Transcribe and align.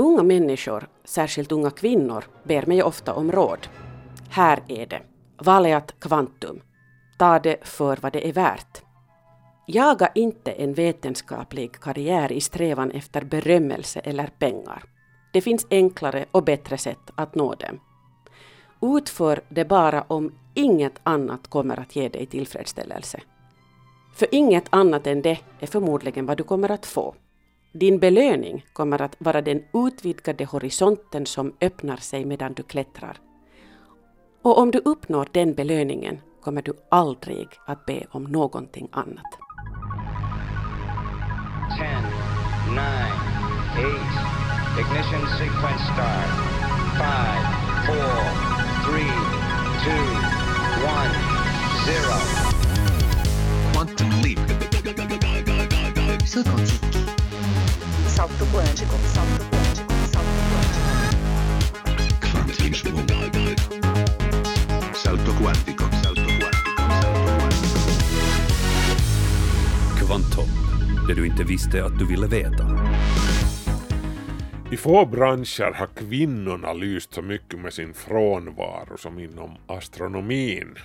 Unga 0.00 0.22
människor, 0.22 0.88
särskilt 1.04 1.52
unga 1.52 1.70
kvinnor, 1.70 2.24
ber 2.44 2.66
mig 2.66 2.82
ofta 2.82 3.14
om 3.14 3.32
råd. 3.32 3.68
Här 4.30 4.62
är 4.68 4.86
det. 4.86 5.02
Valeat 5.38 5.94
kvantum. 6.00 6.60
Ta 7.18 7.38
det 7.38 7.56
för 7.62 7.98
vad 8.00 8.12
det 8.12 8.28
är 8.28 8.32
värt. 8.32 8.82
Jaga 9.66 10.08
inte 10.14 10.50
en 10.52 10.74
vetenskaplig 10.74 11.72
karriär 11.72 12.32
i 12.32 12.40
strävan 12.40 12.90
efter 12.90 13.24
berömmelse 13.24 14.00
eller 14.00 14.26
pengar. 14.26 14.82
Det 15.32 15.40
finns 15.40 15.66
enklare 15.70 16.24
och 16.30 16.44
bättre 16.44 16.78
sätt 16.78 17.10
att 17.14 17.34
nå 17.34 17.54
dem. 17.54 17.80
Utför 18.96 19.40
det 19.48 19.64
bara 19.64 20.02
om 20.02 20.32
inget 20.54 21.00
annat 21.02 21.48
kommer 21.48 21.80
att 21.80 21.96
ge 21.96 22.08
dig 22.08 22.26
tillfredsställelse. 22.26 23.20
För 24.14 24.28
inget 24.32 24.66
annat 24.70 25.06
än 25.06 25.22
det 25.22 25.38
är 25.60 25.66
förmodligen 25.66 26.26
vad 26.26 26.36
du 26.36 26.44
kommer 26.44 26.70
att 26.70 26.86
få. 26.86 27.14
Din 27.72 27.98
belöning 27.98 28.64
kommer 28.72 29.02
att 29.02 29.16
vara 29.18 29.42
den 29.42 29.62
utvidgade 29.72 30.44
horisonten 30.44 31.26
som 31.26 31.54
öppnar 31.60 31.96
sig 31.96 32.24
medan 32.24 32.52
du 32.52 32.62
klättrar. 32.62 33.16
Och 34.42 34.58
om 34.58 34.70
du 34.70 34.78
uppnår 34.78 35.28
den 35.32 35.54
belöningen 35.54 36.20
kommer 36.40 36.62
du 36.62 36.72
aldrig 36.88 37.48
att 37.66 37.86
be 37.86 38.06
om 38.10 38.24
någonting 38.24 38.88
annat. 38.92 39.24
10, 41.78 41.86
9, 42.70 42.80
8, 43.78 43.90
ignition 44.80 45.26
sequence 45.38 45.84
start. 45.84 46.30
5, 46.98 47.08
4, 47.86 47.96
3, 48.86 49.00
2, 49.84 49.90
1, 50.86 51.10
0. 51.96 52.12
Quantum 53.72 54.10
leap. 54.22 54.50
Salto 58.40 58.56
quântico, 58.56 58.96
salto 59.14 59.44
quântico, 59.50 59.92
salto 60.12 60.40
quântico. 60.50 60.88
Salto 62.24 62.92
quântico, 62.92 63.04
salto 64.94 65.32
quântico, 65.40 65.84
salto 66.02 66.30
quântico. 66.40 66.70
Quantum, 70.06 70.48
det 71.06 71.14
du 71.14 71.26
inte 71.26 71.44
visste 71.44 71.84
att 71.84 71.98
du 71.98 72.06
ville 72.06 72.26
veta. 72.26 72.66
I 74.72 74.76
få 74.76 75.06
branscher 75.06 75.72
har 75.72 75.86
kvinnorna 75.86 76.72
lyst 76.72 77.14
så 77.14 77.22
mycket 77.22 77.60
med 77.60 77.72
sin 77.72 77.94
frånvaro 77.94 78.96
som 78.96 79.18
inom 79.18 79.56
astronomin. 79.66 80.78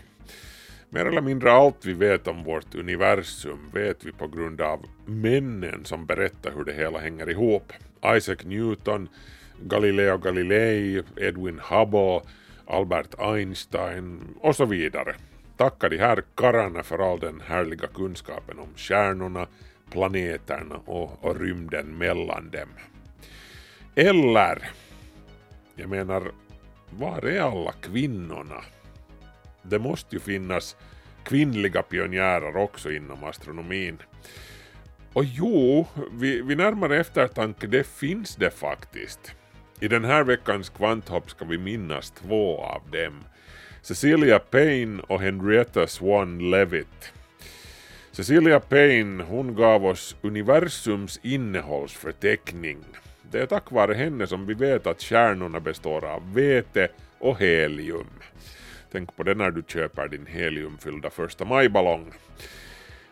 Mer 0.89 1.05
eller 1.05 1.21
mindre 1.21 1.51
allt 1.51 1.85
vi 1.85 1.93
vet 1.93 2.27
om 2.27 2.43
vårt 2.43 2.75
universum 2.75 3.69
vet 3.73 4.05
vi 4.05 4.11
på 4.11 4.27
grund 4.27 4.61
av 4.61 4.85
männen 5.05 5.85
som 5.85 6.05
berättar 6.05 6.51
hur 6.51 6.63
det 6.63 6.73
hela 6.73 6.99
hänger 6.99 7.29
ihop. 7.29 7.73
Isaac 8.05 8.37
Newton, 8.43 9.09
Galileo 9.61 10.17
Galilei, 10.17 11.03
Edwin 11.17 11.59
Hubble, 11.59 12.21
Albert 12.67 13.19
Einstein 13.19 14.19
och 14.41 14.55
så 14.55 14.65
vidare. 14.65 15.15
Tacka 15.57 15.89
de 15.89 15.97
här 15.97 16.23
karlarna 16.35 16.83
för 16.83 17.11
all 17.11 17.19
den 17.19 17.41
härliga 17.41 17.87
kunskapen 17.87 18.59
om 18.59 18.67
stjärnorna, 18.75 19.47
planeterna 19.91 20.75
och, 20.85 21.25
och 21.25 21.39
rymden 21.39 21.97
mellan 21.97 22.49
dem. 22.49 22.69
Eller, 23.95 24.69
jag 25.75 25.89
menar, 25.89 26.31
var 26.89 27.25
är 27.25 27.41
alla 27.41 27.71
kvinnorna? 27.71 28.63
Det 29.69 29.79
måste 29.79 30.15
ju 30.15 30.19
finnas 30.19 30.75
kvinnliga 31.23 31.81
pionjärer 31.81 32.57
också 32.57 32.91
inom 32.91 33.23
astronomin. 33.23 33.97
Och 35.13 35.25
jo, 35.25 35.87
vid, 36.11 36.45
vid 36.45 36.57
närmare 36.57 36.99
eftertanke, 36.99 37.67
det 37.67 37.87
finns 37.87 38.35
det 38.35 38.49
faktiskt. 38.49 39.35
I 39.79 39.87
den 39.87 40.05
här 40.05 40.23
veckans 40.23 40.69
kvanthopp 40.69 41.29
ska 41.29 41.45
vi 41.45 41.57
minnas 41.57 42.11
två 42.11 42.63
av 42.63 42.81
dem. 42.91 43.23
Cecilia 43.81 44.39
Payne 44.39 45.03
och 45.07 45.21
Henrietta 45.21 45.87
Swan 45.87 46.49
Leavitt. 46.49 47.13
Cecilia 48.11 48.59
Payne 48.59 49.23
hon 49.23 49.55
gav 49.55 49.85
oss 49.85 50.15
universums 50.21 51.19
innehållsförteckning. 51.23 52.77
Det 53.31 53.39
är 53.39 53.45
tack 53.45 53.71
vare 53.71 53.93
henne 53.93 54.27
som 54.27 54.45
vi 54.45 54.53
vet 54.53 54.87
att 54.87 55.01
stjärnorna 55.01 55.59
består 55.59 56.05
av 56.05 56.33
vete 56.33 56.87
och 57.19 57.39
helium. 57.39 58.07
Tänk 58.95 59.15
på 59.15 59.23
det 59.23 59.35
när 59.35 59.51
du 59.51 59.63
köper 59.67 60.07
din 60.07 60.25
heliumfyllda 60.25 61.09
första 61.09 61.45
majballong. 61.45 62.11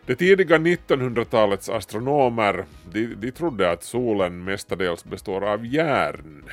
Det 0.06 0.16
tidiga 0.16 0.58
1900-talets 0.58 1.70
astronomer 1.70 2.66
de, 2.92 3.06
de 3.16 3.32
trodde 3.32 3.72
att 3.72 3.84
solen 3.84 4.44
mestadels 4.44 5.06
består 5.06 5.44
av 5.46 5.66
järn. 5.66 6.44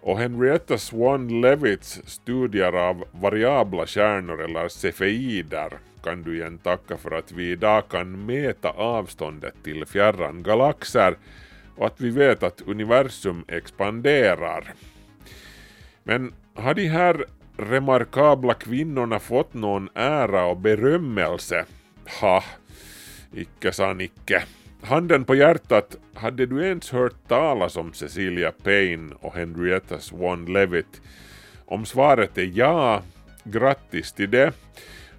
Och 0.00 0.18
Henrietta 0.18 0.78
Swan 0.78 1.40
Levitts 1.40 2.00
studier 2.04 2.72
av 2.72 3.04
variabla 3.10 3.86
stjärnor 3.86 4.42
eller 4.42 4.68
cefeider 4.68 5.72
kan 6.04 6.22
du 6.22 6.36
igen 6.36 6.58
tacka 6.58 6.96
för 6.96 7.10
att 7.10 7.32
vi 7.32 7.50
idag 7.50 7.88
kan 7.88 8.26
mäta 8.26 8.70
avståndet 8.70 9.54
till 9.64 9.86
fjärran 9.86 10.42
galaxer 10.42 11.16
och 11.76 11.86
att 11.86 12.00
vi 12.00 12.10
vet 12.10 12.42
att 12.42 12.62
universum 12.66 13.44
expanderar. 13.48 14.74
Men 16.02 16.32
har 16.54 16.74
de 16.74 16.86
här 16.86 17.24
remarkabla 17.56 18.54
kvinnorna 18.54 19.18
fått 19.18 19.54
någon 19.54 19.88
ära 19.94 20.44
och 20.44 20.56
berömmelse? 20.56 21.64
Ha, 22.20 22.44
icke 23.34 23.72
sa 23.72 23.92
Nicke. 23.92 24.42
Handen 24.82 25.24
på 25.24 25.34
hjärtat, 25.34 25.96
hade 26.14 26.46
du 26.46 26.66
ens 26.66 26.90
hört 26.90 27.28
talas 27.28 27.76
om 27.76 27.92
Cecilia 27.92 28.52
Payne 28.52 29.14
och 29.20 29.34
Henrietta 29.34 29.98
Swan 29.98 30.44
Levitt? 30.44 31.00
Om 31.66 31.86
svaret 31.86 32.38
är 32.38 32.50
ja, 32.54 33.02
grattis 33.44 34.12
till 34.12 34.30
det. 34.30 34.52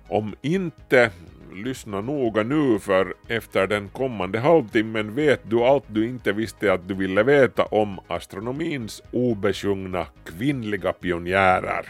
Om 0.08 0.36
inte, 0.42 1.12
lyssna 1.54 2.02
noga 2.02 2.44
nu 2.44 2.80
för 2.80 3.14
efter 3.28 3.68
den 3.68 3.90
kommande 3.90 4.40
halvtimmen 4.40 5.16
vet 5.16 5.50
du 5.50 5.60
allt 5.60 5.86
du 5.88 6.08
inte 6.08 6.32
visste 6.32 6.74
att 6.74 6.88
du 6.88 6.94
ville 6.94 7.24
veta 7.24 7.66
om 7.66 8.00
astronomins 8.08 9.04
obesjungna 9.12 10.06
kvinnliga 10.26 10.94
pionjärer. 10.94 11.86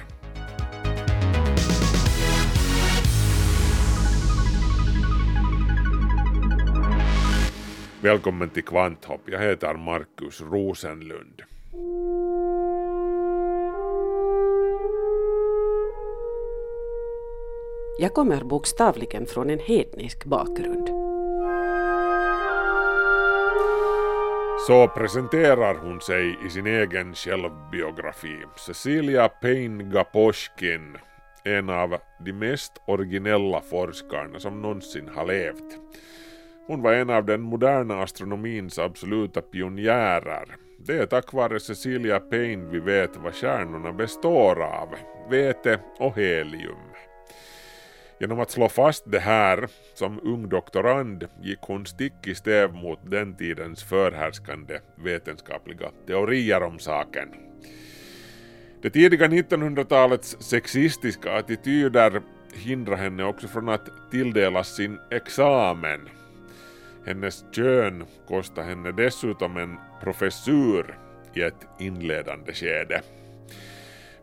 Välkommen 8.01 8.49
till 8.49 8.63
Kvanthopp, 8.63 9.21
jag 9.25 9.39
heter 9.39 9.73
Markus 9.73 10.41
Rosenlund. 10.41 11.41
Jag 17.99 18.13
kommer 18.13 18.43
bokstavligen 18.43 19.25
från 19.25 19.49
en 19.49 19.59
hednisk 19.59 20.25
bakgrund. 20.25 20.87
Så 24.67 24.87
presenterar 24.87 25.75
hon 25.75 26.01
sig 26.01 26.37
i 26.47 26.49
sin 26.49 26.67
egen 26.67 27.15
självbiografi. 27.15 28.37
Cecilia 28.57 29.29
Payne 29.29 29.83
Gaposchkin, 29.83 30.97
en 31.43 31.69
av 31.69 31.97
de 32.25 32.33
mest 32.33 32.81
originella 32.85 33.61
forskarna 33.61 34.39
som 34.39 34.61
någonsin 34.61 35.09
har 35.15 35.25
levt. 35.25 35.79
Hon 36.67 36.81
var 36.81 36.93
en 36.93 37.09
av 37.09 37.25
den 37.25 37.41
moderna 37.41 38.03
astronomins 38.03 38.79
absoluta 38.79 39.41
pionjärer. 39.41 40.55
Det 40.79 40.97
är 40.97 41.05
tack 41.05 41.33
vare 41.33 41.59
Cecilia 41.59 42.19
Payne 42.19 42.69
vi 42.71 42.79
vet 42.79 43.17
vad 43.17 43.35
stjärnorna 43.35 43.93
består 43.93 44.63
av, 44.63 44.89
vete 45.29 45.79
och 45.99 46.17
helium. 46.17 46.77
Genom 48.19 48.39
att 48.39 48.51
slå 48.51 48.69
fast 48.69 49.11
det 49.11 49.19
här 49.19 49.67
som 49.93 50.19
ung 50.23 50.49
doktorand 50.49 51.27
gick 51.41 51.59
hon 51.61 51.85
stick 51.85 52.27
i 52.27 52.35
stäv 52.35 52.73
mot 52.73 52.99
den 53.11 53.35
tidens 53.37 53.83
förhärskande 53.83 54.79
vetenskapliga 54.95 55.91
teorier 56.07 56.63
om 56.63 56.79
saken. 56.79 57.29
Det 58.81 58.89
tidiga 58.89 59.27
1900-talets 59.27 60.37
sexistiska 60.39 61.33
attityder 61.37 62.21
hindrar 62.53 62.95
henne 62.95 63.23
också 63.23 63.47
från 63.47 63.69
att 63.69 64.11
tilldelas 64.11 64.75
sin 64.75 64.99
examen. 65.11 65.99
Hennes 67.07 67.45
kön 67.51 68.05
kostade 68.27 68.67
henne 68.67 68.91
dessutom 68.91 69.57
en 69.57 69.77
professur 70.03 70.99
i 71.33 71.41
ett 71.41 71.67
inledande 71.79 72.53
skede. 72.53 73.01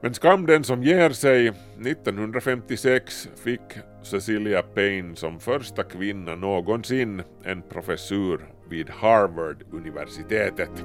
Men 0.01 0.15
skam 0.15 0.47
den 0.47 0.65
som 0.65 0.83
ger 0.83 1.11
sig, 1.11 1.49
1956 1.49 3.29
fick 3.45 3.61
Cecilia 4.03 4.63
Payne 4.63 5.17
som 5.17 5.41
första 5.41 5.83
kvinna 5.83 6.35
någonsin 6.35 7.23
en 7.45 7.63
professur 7.63 8.41
vid 8.71 8.91
Harvard-universitetet. 8.91 10.85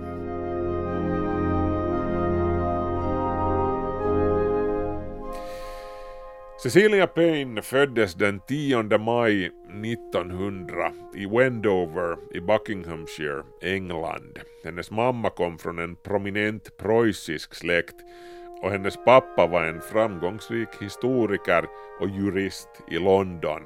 Cecilia 6.63 7.07
Payne 7.07 7.61
föddes 7.61 8.13
den 8.13 8.39
10 8.47 8.97
maj 8.97 9.51
1900 9.69 10.91
i 11.15 11.25
Wendover 11.25 12.17
i 12.33 12.39
Buckinghamshire, 12.39 13.43
England. 13.61 14.39
Hennes 14.63 14.91
mamma 14.91 15.29
kom 15.29 15.57
från 15.57 15.79
en 15.79 15.95
prominent 15.95 16.77
preussisk 16.77 17.55
släkt 17.55 17.95
och 18.61 18.71
hennes 18.71 18.97
pappa 19.05 19.47
var 19.47 19.63
en 19.63 19.81
framgångsrik 19.81 20.69
historiker 20.81 21.65
och 21.99 22.09
jurist 22.09 22.69
i 22.91 22.99
London. 22.99 23.61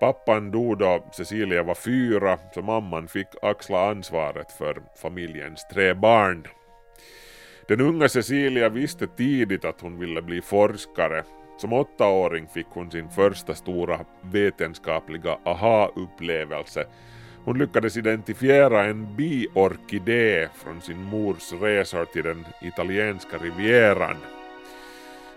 Pappan 0.00 0.50
dog 0.50 0.78
då 0.78 1.04
Cecilia 1.12 1.62
var 1.62 1.74
fyra 1.74 2.38
så 2.54 2.62
mamman 2.62 3.08
fick 3.08 3.26
axla 3.42 3.90
ansvaret 3.90 4.52
för 4.52 4.82
familjens 5.02 5.66
tre 5.72 5.94
barn. 5.94 6.46
Den 7.68 7.80
unga 7.80 8.08
Cecilia 8.08 8.68
visste 8.68 9.06
tidigt 9.06 9.64
att 9.64 9.80
hon 9.80 9.98
ville 9.98 10.22
bli 10.22 10.42
forskare. 10.42 11.24
Som 11.62 11.72
åttaåring 11.72 12.48
fick 12.48 12.66
hon 12.68 12.90
sin 12.90 13.08
första 13.08 13.54
stora 13.54 14.00
vetenskapliga 14.22 15.38
aha-upplevelse. 15.44 16.86
Hon 17.44 17.58
lyckades 17.58 17.96
identifiera 17.96 18.84
en 18.84 19.16
biorkidé 19.16 20.48
från 20.54 20.80
sin 20.80 21.02
mors 21.02 21.52
resor 21.52 22.04
till 22.04 22.24
den 22.24 22.44
italienska 22.62 23.38
rivieran. 23.38 24.16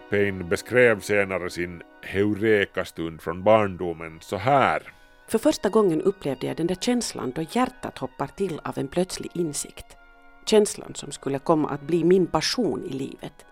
Payne 0.10 0.44
beskrev 0.44 1.00
senare 1.00 1.50
sin 1.50 1.81
heureka-stund 2.01 3.21
från 3.21 3.44
barndomen 3.44 4.18
så 4.21 4.38
här. 4.38 4.94
För 5.28 5.39
första 5.39 5.69
gången 5.69 6.01
upplevde 6.01 6.48
jag 6.48 6.57
den 6.57 6.68
där 6.68 6.75
känslan 6.75 7.31
då 7.36 7.42
hjärtat 7.51 7.98
hoppar 7.98 8.28
till 8.28 8.60
av 8.63 8.78
en 8.78 8.88
plötslig 8.88 9.31
insikt. 9.33 9.98
Känslan 10.45 10.95
som 10.95 11.12
skulle 11.12 11.39
komma 11.39 11.69
att 11.69 11.81
bli 11.81 12.04
min 12.04 12.28
passion 12.28 12.86
i 12.86 12.94
livet. 12.94 13.45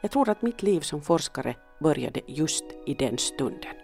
Jag 0.00 0.10
tror 0.10 0.28
att 0.28 0.42
mitt 0.42 0.62
liv 0.62 0.80
som 0.80 1.02
forskare 1.02 1.54
började 1.78 2.20
just 2.26 2.64
i 2.86 2.94
den 2.94 3.18
stunden. 3.18 3.74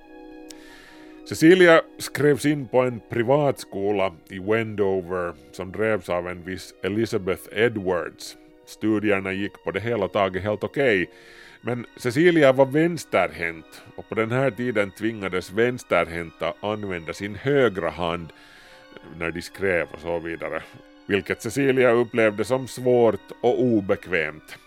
Cecilia 1.29 1.83
skrevs 1.99 2.47
in 2.47 2.69
på 2.69 2.81
en 2.81 3.01
privatskola 3.09 4.13
i 4.29 4.39
Wendover 4.39 5.33
som 5.53 5.73
drevs 5.73 6.09
av 6.09 6.29
en 6.29 6.45
viss 6.45 6.75
Elizabeth 6.83 7.43
Edwards. 7.53 8.37
Studierna 8.67 9.33
gick 9.33 9.65
på 9.65 9.71
det 9.71 9.81
hela 9.81 10.09
taget 10.09 10.43
helt 10.43 10.65
okej, 10.65 11.03
okay, 11.03 11.15
men 11.61 11.87
Cecilia 11.97 12.53
var 12.53 12.67
vänsterhänt 12.67 13.83
och 13.97 14.09
på 14.09 14.15
den 14.15 14.31
här 14.31 14.51
tiden 14.51 14.91
tvingades 14.91 15.53
vänsterhänta 15.53 16.55
använda 16.61 17.13
sin 17.13 17.35
högra 17.35 17.91
hand 17.91 18.29
när 19.19 19.31
de 19.31 19.43
skrev 19.43 19.87
och 19.93 20.01
så 20.01 20.19
vidare, 20.19 20.63
vilket 21.07 21.43
Cecilia 21.43 21.91
upplevde 21.91 22.45
som 22.45 22.69
svårt 22.69 23.33
och 23.41 23.63
obekvämt. 23.63 24.59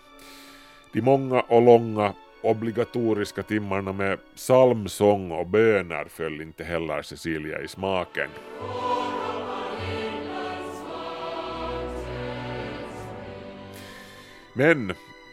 De 0.92 1.00
många 1.00 1.40
och 1.40 1.62
långa 1.62 2.12
obligatoriska 2.50 3.42
timmarna 3.42 3.92
med 3.92 4.18
psalmsång 4.34 5.30
och 5.30 5.46
böner 5.46 6.04
föll 6.08 6.40
inte 6.40 6.64
heller 6.64 7.02
Cecilia 7.02 7.62
i 7.62 7.68
smaken. 7.68 8.28
Men 14.52 14.92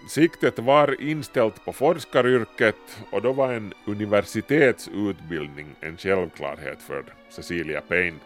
siktet 0.10 0.60
var 0.60 1.01
inställt 1.01 1.65
på 1.65 1.74
forskaryrket 1.74 2.75
och 3.12 3.21
då 3.21 3.33
var 3.33 3.54
en 3.54 3.74
universitetsutbildning 3.86 5.68
en 5.81 5.98
självklarhet 5.98 6.81
för 6.81 7.04
Cecilia 7.30 7.81
Payne. 7.81 8.18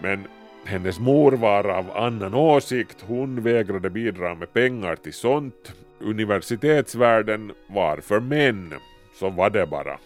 Men 0.00 0.24
hennes 0.64 0.98
mor 0.98 1.32
var 1.32 1.68
av 1.68 1.96
annan 1.96 2.34
åsikt, 2.34 3.04
hon 3.06 3.42
vägrade 3.42 3.90
bidra 3.90 4.34
med 4.34 4.52
pengar 4.52 4.96
till 4.96 5.12
sånt. 5.12 5.72
Universitetsvärlden 6.00 7.52
var 7.66 7.96
för 7.96 8.20
män, 8.20 8.74
så 9.14 9.30
var 9.30 9.50
det 9.50 9.66
bara. 9.66 9.98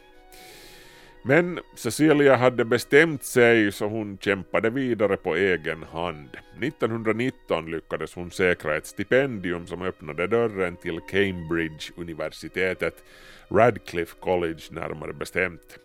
Men 1.23 1.61
Cecilia 1.75 2.37
hade 2.37 2.65
bestämt 2.65 3.25
sig 3.25 3.73
så 3.73 3.87
hon 3.87 4.19
kämpade 4.19 4.71
vidare 4.71 5.17
på 5.17 5.37
egen 5.37 5.83
hand. 5.83 6.29
1919 6.63 7.71
lyckades 7.71 8.15
hon 8.15 8.31
säkra 8.31 8.77
ett 8.77 8.87
stipendium 8.87 9.67
som 9.67 9.83
öppnade 9.83 10.27
dörren 10.27 10.77
till 10.77 11.01
Cambridge-universitetet, 11.11 13.05
Radcliffe 13.51 14.17
College 14.21 14.63
närmare 14.71 15.13
bestämt. 15.13 15.79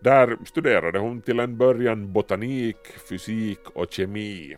Där 0.00 0.36
studerade 0.44 0.98
hon 0.98 1.20
till 1.20 1.40
en 1.40 1.56
början 1.56 2.12
botanik, 2.12 2.76
fysik 3.08 3.70
och 3.72 3.92
kemi. 3.92 4.56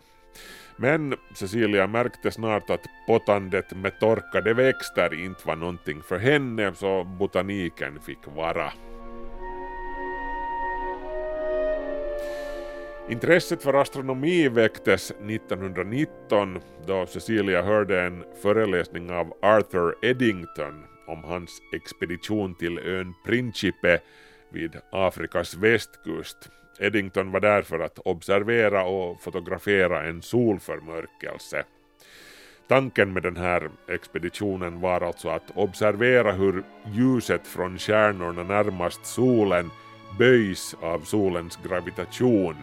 Men 0.77 1.15
Cecilia 1.33 1.87
märkte 1.87 2.31
snart 2.31 2.69
att 2.69 2.85
pottandet 3.07 3.75
med 3.75 3.99
torkade 3.99 4.53
växter 4.53 5.23
inte 5.23 5.47
var 5.47 5.55
någonting 5.55 6.01
för 6.01 6.17
henne 6.17 6.73
så 6.75 7.03
botaniken 7.03 7.99
fick 8.01 8.27
vara. 8.35 8.73
Intresset 13.09 13.63
för 13.63 13.73
astronomi 13.73 14.49
väcktes 14.49 15.11
1919 15.11 16.59
då 16.87 17.05
Cecilia 17.05 17.61
hörde 17.61 18.01
en 18.01 18.23
föreläsning 18.41 19.11
av 19.11 19.33
Arthur 19.41 19.95
Eddington 20.01 20.83
om 21.07 21.23
hans 21.23 21.61
expedition 21.75 22.55
till 22.55 22.79
ön 22.79 23.13
Principe 23.25 23.99
vid 24.49 24.75
Afrikas 24.91 25.55
västkust. 25.55 26.49
Eddington 26.79 27.31
var 27.31 27.39
där 27.39 27.61
för 27.61 27.79
att 27.79 27.99
observera 27.99 28.85
och 28.85 29.21
fotografera 29.21 30.03
en 30.03 30.21
solförmörkelse. 30.21 31.63
Tanken 32.67 33.13
med 33.13 33.23
den 33.23 33.37
här 33.37 33.69
expeditionen 33.87 34.81
var 34.81 35.01
alltså 35.01 35.29
att 35.29 35.51
observera 35.55 36.31
hur 36.31 36.63
ljuset 36.93 37.47
från 37.47 37.77
stjärnorna 37.77 38.43
närmast 38.43 39.05
solen 39.05 39.69
böjs 40.19 40.75
av 40.81 40.99
solens 40.99 41.59
gravitation. 41.67 42.55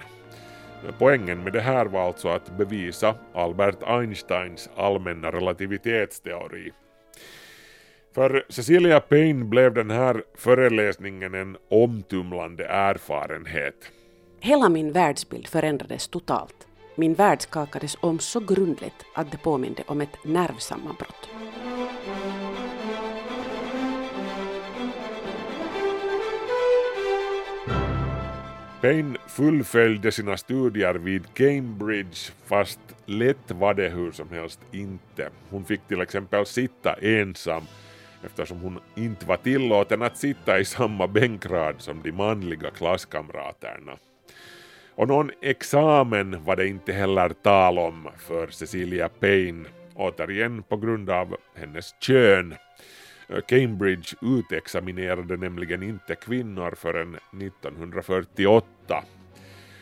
Poängen 0.99 1.45
med 1.45 1.53
det 1.53 1.61
här 1.61 1.87
var 1.87 2.07
alltså 2.07 2.29
att 2.29 2.59
bevisa 2.59 3.15
Albert 3.35 3.83
Einsteins 3.83 4.71
allmänna 4.77 5.33
relativitetsteori. 5.33 6.73
För 8.15 8.45
Cecilia 8.49 9.01
Payne 9.01 9.45
blev 9.45 9.75
den 9.75 9.91
här 9.91 10.23
föreläsningen 10.35 11.35
en 11.35 11.57
omtumlande 11.69 12.65
erfarenhet. 12.65 13.93
Hela 14.42 14.69
min 14.69 14.92
världsbild 14.92 15.46
förändrades 15.46 16.08
totalt. 16.08 16.66
Min 16.94 17.14
värld 17.14 17.42
skakades 17.42 17.96
om 18.00 18.19
så 18.19 18.40
grundligt 18.40 19.04
att 19.14 19.31
det 19.31 19.38
påminde 19.38 19.82
om 19.87 20.00
ett 20.00 20.25
nervsammanbrott. 20.25 21.28
Payne 28.81 29.19
fullföljde 29.28 30.12
sina 30.12 30.37
studier 30.37 30.94
vid 30.94 31.34
Cambridge 31.34 32.32
fast 32.46 32.81
lätt 33.06 33.50
var 33.50 33.75
det 33.75 33.88
hur 33.88 34.12
som 34.12 34.28
helst 34.28 34.60
inte. 34.72 35.31
Hon 35.50 35.64
fick 35.64 35.81
till 35.88 36.00
exempel 36.00 36.46
sitta 36.46 36.92
ensam 36.92 37.62
eftersom 38.25 38.61
hon 38.61 38.80
inte 38.94 39.26
var 39.26 39.37
tillåten 39.37 40.02
att 40.02 40.18
sitta 40.18 40.59
i 40.59 40.64
samma 40.64 41.06
bänkrad 41.06 41.75
som 41.78 42.02
de 42.02 42.12
manliga 42.12 42.70
klasskamraterna. 42.70 43.92
Och 45.00 45.09
någon 45.09 45.30
examen 45.42 46.45
var 46.45 46.57
det 46.57 46.66
inte 46.66 46.92
heller 46.92 47.28
tal 47.28 47.78
om 47.78 48.09
för 48.19 48.47
Cecilia 48.47 49.09
Payne, 49.09 49.69
återigen 49.95 50.62
på 50.62 50.76
grund 50.76 51.11
av 51.11 51.37
hennes 51.54 51.95
kön. 52.00 52.54
Cambridge 53.49 54.16
utexaminerade 54.23 55.37
nämligen 55.37 55.83
inte 55.83 56.14
kvinnor 56.14 56.75
förrän 56.76 57.14
1948. 57.14 59.04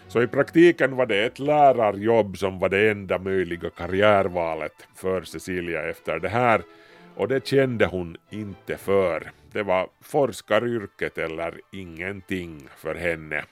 Så 0.08 0.22
i 0.22 0.26
praktiken 0.26 0.96
var 0.96 1.06
det 1.06 1.24
ett 1.24 1.38
lärarjobb 1.38 2.38
som 2.38 2.58
var 2.58 2.68
det 2.68 2.90
enda 2.90 3.18
möjliga 3.18 3.70
karriärvalet 3.70 4.88
för 4.94 5.22
Cecilia 5.22 5.82
efter 5.82 6.18
det 6.18 6.28
här 6.28 6.62
och 7.14 7.28
det 7.28 7.46
kände 7.46 7.86
hon 7.86 8.16
inte 8.30 8.76
för. 8.76 9.30
Det 9.52 9.62
var 9.62 9.88
forskaryrket 10.00 11.18
eller 11.18 11.60
ingenting 11.72 12.68
för 12.76 12.94
henne. 12.94 13.44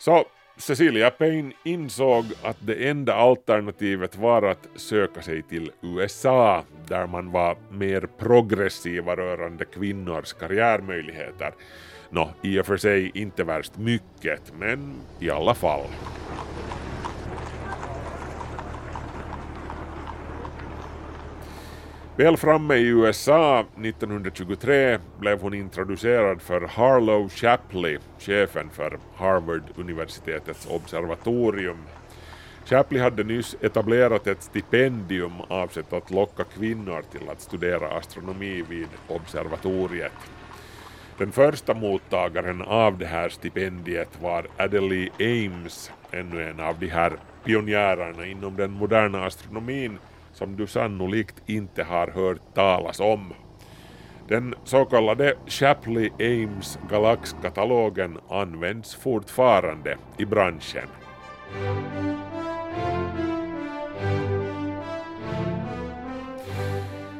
Så 0.00 0.24
Cecilia 0.56 1.10
Payne 1.10 1.52
insåg 1.64 2.24
att 2.42 2.56
det 2.60 2.88
enda 2.88 3.14
alternativet 3.14 4.16
var 4.16 4.42
att 4.42 4.68
söka 4.76 5.22
sig 5.22 5.42
till 5.42 5.70
USA 5.82 6.64
där 6.88 7.06
man 7.06 7.30
var 7.32 7.56
mer 7.70 8.08
progressiva 8.18 9.16
rörande 9.16 9.64
kvinnors 9.64 10.32
karriärmöjligheter. 10.32 11.52
Nå, 12.10 12.30
i 12.42 12.60
och 12.60 12.66
för 12.66 12.76
sig 12.76 13.10
inte 13.14 13.44
värst 13.44 13.78
mycket, 13.78 14.52
men 14.58 14.94
i 15.18 15.30
alla 15.30 15.54
fall. 15.54 15.86
Väl 22.20 22.36
framme 22.36 22.74
i 22.74 22.86
USA 22.86 23.60
1923 23.60 24.98
blev 25.18 25.40
hon 25.40 25.54
introducerad 25.54 26.42
för 26.42 26.60
Harlow 26.60 27.28
Shapley, 27.28 27.98
chefen 28.18 28.70
för 28.70 28.98
Harvard-universitetets 29.16 30.66
observatorium. 30.70 31.76
Shapley 32.64 33.00
hade 33.00 33.24
nyss 33.24 33.56
etablerat 33.60 34.26
ett 34.26 34.42
stipendium 34.42 35.32
avsett 35.48 35.92
att 35.92 36.10
locka 36.10 36.44
kvinnor 36.44 37.02
till 37.12 37.28
att 37.28 37.40
studera 37.40 37.96
astronomi 37.96 38.64
vid 38.68 38.88
observatoriet. 39.08 40.12
Den 41.18 41.32
första 41.32 41.74
mottagaren 41.74 42.62
av 42.62 42.98
det 42.98 43.06
här 43.06 43.28
stipendiet 43.28 44.22
var 44.22 44.46
Adelaide 44.56 45.12
Ames, 45.20 45.92
ännu 46.10 46.42
en 46.50 46.60
av 46.60 46.78
de 46.78 46.86
här 46.86 47.12
pionjärerna 47.44 48.26
inom 48.26 48.56
den 48.56 48.70
moderna 48.70 49.26
astronomin 49.26 49.98
som 50.32 50.56
du 50.56 50.66
sannolikt 50.66 51.42
inte 51.46 51.82
har 51.82 52.06
hört 52.06 52.54
talas 52.54 53.00
om. 53.00 53.32
Den 54.28 54.54
så 54.64 54.84
kallade 54.84 55.34
Shapley-Ames 55.46 56.78
galaxkatalogen 56.90 58.18
används 58.28 58.94
fortfarande 58.94 59.96
i 60.18 60.24
branschen. 60.24 60.88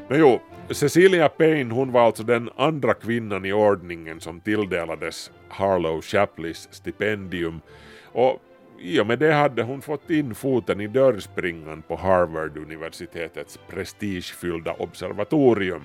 Nåjo, 0.08 0.40
jo, 0.68 0.74
Cecilia 0.74 1.28
Payne 1.28 1.74
hon 1.74 1.92
var 1.92 2.00
alltså 2.00 2.22
den 2.22 2.50
andra 2.56 2.94
kvinnan 2.94 3.44
i 3.44 3.52
ordningen 3.52 4.20
som 4.20 4.40
tilldelades 4.40 5.30
Harlow 5.48 6.00
Shapleys 6.00 6.68
stipendium 6.70 7.60
och 8.12 8.42
i 8.80 9.00
och 9.00 9.06
med 9.06 9.18
det 9.18 9.32
hade 9.32 9.62
hon 9.62 9.82
fått 9.82 10.10
in 10.10 10.34
foten 10.34 10.80
i 10.80 10.86
dörrspringan 10.86 11.82
på 11.82 11.96
Harvard-universitetets 11.96 13.58
prestigefyllda 13.68 14.72
observatorium. 14.72 15.82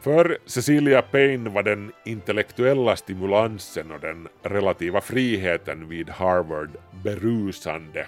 För 0.00 0.38
Cecilia 0.46 1.02
Payne 1.02 1.50
var 1.50 1.62
den 1.62 1.92
intellektuella 2.04 2.96
stimulansen 2.96 3.92
och 3.92 4.00
den 4.00 4.28
relativa 4.42 5.00
friheten 5.00 5.88
vid 5.88 6.10
Harvard 6.10 6.70
berusande. 7.04 8.06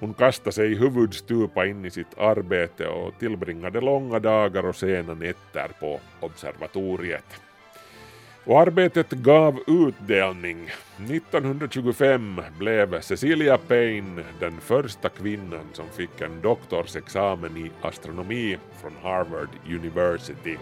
Hon 0.00 0.14
kastade 0.14 0.52
sig 0.52 0.74
huvudstupa 0.74 1.66
in 1.66 1.84
i 1.84 1.90
sitt 1.90 2.18
arbete 2.18 2.88
och 2.88 3.18
tillbringade 3.18 3.80
långa 3.80 4.18
dagar 4.18 4.66
och 4.66 4.76
sena 4.76 5.14
nätter 5.14 5.68
på 5.80 6.00
observatoriet. 6.20 7.47
Och 8.48 8.60
arbetet 8.60 9.10
gav 9.10 9.60
utdelning. 9.66 10.70
1925 10.96 12.40
blev 12.58 13.00
Cecilia 13.00 13.58
Payne 13.58 14.24
den 14.40 14.60
första 14.60 15.08
kvinnan 15.08 15.64
som 15.72 15.88
fick 15.88 16.20
en 16.20 16.40
doktorsexamen 16.40 17.56
i 17.56 17.70
astronomi 17.82 18.58
från 18.80 18.92
Harvard 19.02 19.48
University. 19.66 20.56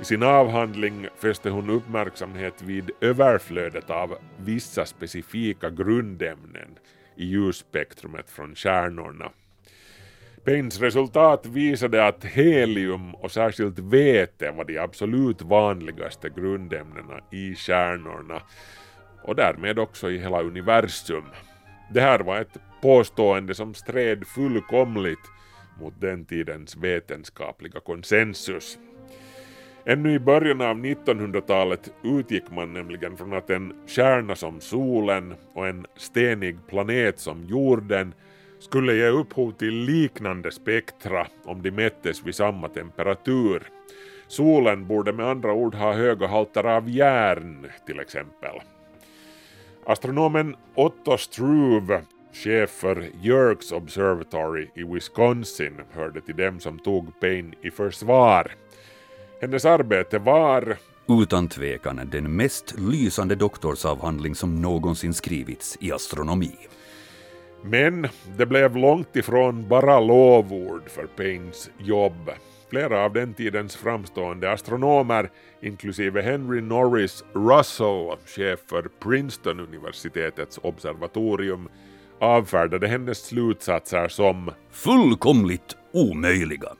I 0.00 0.04
sin 0.04 0.22
avhandling 0.22 1.06
fäste 1.18 1.50
hon 1.50 1.70
uppmärksamhet 1.70 2.62
vid 2.62 2.90
överflödet 3.00 3.90
av 3.90 4.18
vissa 4.36 4.86
specifika 4.86 5.70
grundämnen 5.70 6.78
i 7.16 7.24
ljusspektrumet 7.26 8.30
från 8.30 8.54
stjärnorna. 8.54 9.30
Paynes 10.46 10.80
resultat 10.80 11.46
visade 11.46 12.06
att 12.06 12.24
helium 12.24 13.14
och 13.14 13.30
särskilt 13.30 13.78
vete 13.78 14.50
var 14.50 14.64
de 14.64 14.78
absolut 14.78 15.42
vanligaste 15.42 16.28
grundämnena 16.28 17.20
i 17.32 17.54
stjärnorna 17.54 18.42
och 19.24 19.36
därmed 19.36 19.78
också 19.78 20.10
i 20.10 20.18
hela 20.18 20.42
universum. 20.42 21.24
Det 21.92 22.00
här 22.00 22.18
var 22.20 22.40
ett 22.40 22.56
påstående 22.82 23.54
som 23.54 23.74
stred 23.74 24.26
fullkomligt 24.26 25.30
mot 25.80 26.00
den 26.00 26.24
tidens 26.24 26.76
vetenskapliga 26.76 27.80
konsensus. 27.80 28.78
Ännu 29.84 30.14
i 30.14 30.18
början 30.18 30.60
av 30.60 30.76
1900-talet 30.76 31.92
utgick 32.02 32.50
man 32.50 32.72
nämligen 32.72 33.16
från 33.16 33.32
att 33.32 33.50
en 33.50 33.74
stjärna 33.86 34.36
som 34.36 34.60
solen 34.60 35.34
och 35.54 35.68
en 35.68 35.86
stenig 35.96 36.56
planet 36.68 37.18
som 37.18 37.44
jorden 37.44 38.14
skulle 38.58 38.94
ge 38.94 39.08
upphov 39.08 39.52
till 39.52 39.74
liknande 39.74 40.52
spektra 40.52 41.26
om 41.44 41.62
de 41.62 41.70
mättes 41.70 42.22
vid 42.24 42.34
samma 42.34 42.68
temperatur. 42.68 43.62
Solen 44.28 44.86
borde 44.86 45.12
med 45.12 45.26
andra 45.26 45.52
ord 45.52 45.74
ha 45.74 45.92
höga 45.92 46.26
halter 46.26 46.64
av 46.64 46.88
järn 46.90 47.66
till 47.86 48.00
exempel. 48.00 48.60
Astronomen 49.84 50.56
Otto 50.74 51.18
Struve, 51.18 52.02
chef 52.32 52.70
för 52.70 53.10
Yerkes 53.22 53.72
Observatory 53.72 54.68
i 54.74 54.82
Wisconsin, 54.82 55.80
hörde 55.92 56.20
till 56.20 56.36
dem 56.36 56.60
som 56.60 56.78
tog 56.78 57.20
Payne 57.20 57.54
i 57.62 57.70
försvar. 57.70 58.52
Hennes 59.40 59.64
arbete 59.64 60.18
var 60.18 60.76
utan 61.08 61.48
tvekan 61.48 62.00
den 62.12 62.36
mest 62.36 62.74
lysande 62.78 63.34
doktorsavhandling 63.34 64.34
som 64.34 64.62
någonsin 64.62 65.14
skrivits 65.14 65.78
i 65.80 65.92
astronomi. 65.92 66.56
Men 67.70 68.08
det 68.36 68.46
blev 68.46 68.76
långt 68.76 69.16
ifrån 69.16 69.68
bara 69.68 70.00
lovord 70.00 70.82
för 70.90 71.06
Paynes 71.06 71.70
jobb. 71.78 72.30
Flera 72.70 73.04
av 73.04 73.12
den 73.12 73.34
tidens 73.34 73.76
framstående 73.76 74.52
astronomer, 74.52 75.30
inklusive 75.60 76.22
Henry 76.22 76.60
Norris 76.60 77.24
Russell, 77.32 78.16
chef 78.26 78.60
för 78.66 78.88
Princeton-universitetets 79.00 80.58
observatorium, 80.62 81.68
avfärdade 82.18 82.88
hennes 82.88 83.26
slutsatser 83.26 84.08
som 84.08 84.50
fullkomligt 84.70 85.76
omöjliga. 85.92 86.72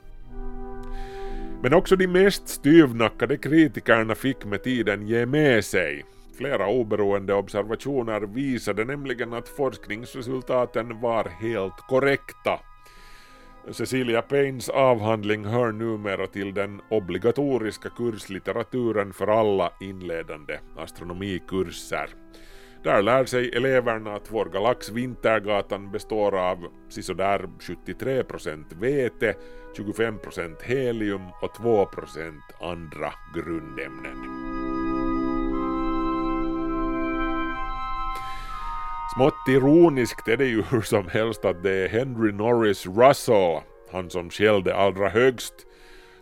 Men 1.61 1.73
också 1.73 1.95
de 1.95 2.07
mest 2.07 2.47
styvnackade 2.47 3.37
kritikerna 3.37 4.15
fick 4.15 4.45
med 4.45 4.63
tiden 4.63 5.07
ge 5.07 5.25
med 5.25 5.65
sig. 5.65 6.05
Flera 6.37 6.67
oberoende 6.67 7.33
observationer 7.33 8.21
visade 8.21 8.85
nämligen 8.85 9.33
att 9.33 9.49
forskningsresultaten 9.49 11.01
var 11.01 11.23
helt 11.23 11.77
korrekta. 11.87 12.59
Cecilia 13.71 14.21
Paynes 14.21 14.69
avhandling 14.69 15.45
hör 15.45 15.71
numera 15.71 16.27
till 16.27 16.53
den 16.53 16.81
obligatoriska 16.89 17.89
kurslitteraturen 17.89 19.13
för 19.13 19.27
alla 19.27 19.71
inledande 19.79 20.59
astronomikurser. 20.77 22.09
Där 22.83 23.01
lär 23.01 23.25
sig 23.25 23.49
eleverna 23.49 24.13
att 24.15 24.31
vår 24.31 24.45
galax 24.45 24.89
Vintergatan 24.89 25.91
består 25.91 26.37
av 26.37 26.57
sisådär 26.89 27.49
73% 27.59 28.63
vete, 28.79 29.35
25% 29.77 30.63
helium 30.63 31.21
och 31.41 31.51
2% 31.51 32.33
andra 32.61 33.13
grundämnen. 33.35 34.56
Smått 39.17 39.47
ironiskt 39.47 40.27
är 40.27 40.37
det 40.37 40.45
ju 40.45 40.63
hur 40.63 40.81
som 40.81 41.07
helst 41.07 41.45
att 41.45 41.63
det 41.63 41.71
är 41.71 41.89
Henry 41.89 42.31
Norris 42.31 42.85
Russell, 42.85 43.61
han 43.91 44.09
som 44.09 44.29
skällde 44.29 44.75
allra 44.75 45.09
högst, 45.09 45.53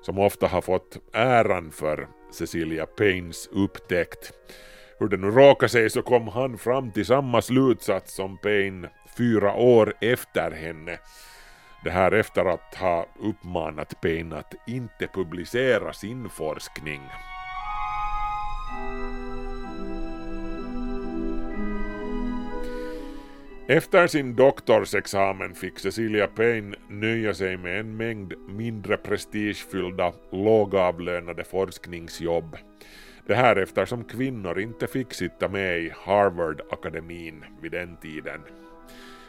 som 0.02 0.20
ofta 0.20 0.48
har 0.48 0.62
fått 0.62 0.98
äran 1.14 1.72
för 1.72 2.08
Cecilia 2.32 2.86
Paynes 2.86 3.48
upptäckt. 3.48 4.32
Hur 5.00 5.08
det 5.08 5.18
nu 5.18 5.28
råkar 5.28 5.68
sig 5.68 5.90
så 5.90 6.02
kom 6.02 6.28
han 6.28 6.58
fram 6.58 6.92
till 6.92 7.06
samma 7.06 7.42
slutsats 7.42 8.16
som 8.16 8.38
Payne 8.38 8.90
fyra 9.18 9.54
år 9.54 9.94
efter 10.02 10.52
henne. 10.52 10.98
Det 11.84 11.92
här 11.92 12.12
efter 12.12 12.46
att 12.46 12.76
ha 12.76 13.06
uppmanat 13.20 14.02
Payne 14.02 14.36
att 14.36 14.54
inte 14.68 15.08
publicera 15.08 15.94
sin 15.94 16.30
forskning. 16.30 17.02
Efter 23.68 24.08
sin 24.08 24.36
doktorsexamen 24.36 25.56
fick 25.56 25.80
Cecilia 25.80 26.28
Payne 26.28 26.76
nöja 26.90 27.34
sig 27.34 27.58
med 27.58 27.80
en 27.80 27.98
mängd 27.98 28.34
mindre 28.48 28.98
prestigefyllda, 28.98 30.14
lågavlönade 30.32 31.44
forskningsjobb. 31.44 32.58
Det 33.28 33.36
här 33.36 33.56
eftersom 33.56 34.04
kvinnor 34.04 34.60
inte 34.60 34.88
fick 34.88 35.14
sitta 35.14 35.50
med 35.50 35.80
i 35.80 35.90
Harvard-akademin 35.96 37.44
vid 37.62 37.72
den 37.72 37.98
tiden. 37.98 38.42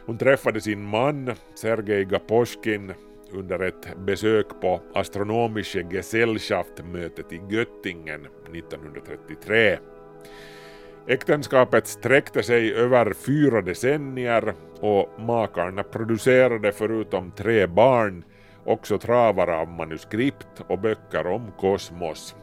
Hon 0.07 0.19
träffade 0.19 0.61
sin 0.61 0.83
man, 0.83 1.33
Sergej 1.55 2.05
Gaposchkin, 2.05 2.93
under 3.33 3.59
ett 3.59 3.97
besök 3.99 4.47
på 4.61 4.81
Astronomische 4.95 5.83
Gesellschaft-mötet 5.90 7.33
i 7.33 7.40
Göttingen 7.50 8.26
1933. 8.55 9.78
Äktenskapet 11.08 11.86
sträckte 11.86 12.42
sig 12.42 12.75
över 12.75 13.12
fyra 13.12 13.62
decennier 13.62 14.54
och 14.80 15.20
makarna 15.20 15.82
producerade 15.82 16.72
förutom 16.72 17.30
tre 17.30 17.66
barn 17.66 18.25
också 18.64 18.98
travar 18.98 19.48
av 19.48 19.68
manuskript 19.68 20.62
och 20.68 20.78
böcker 20.78 21.26
om 21.26 21.52
kosmos. 21.58 22.36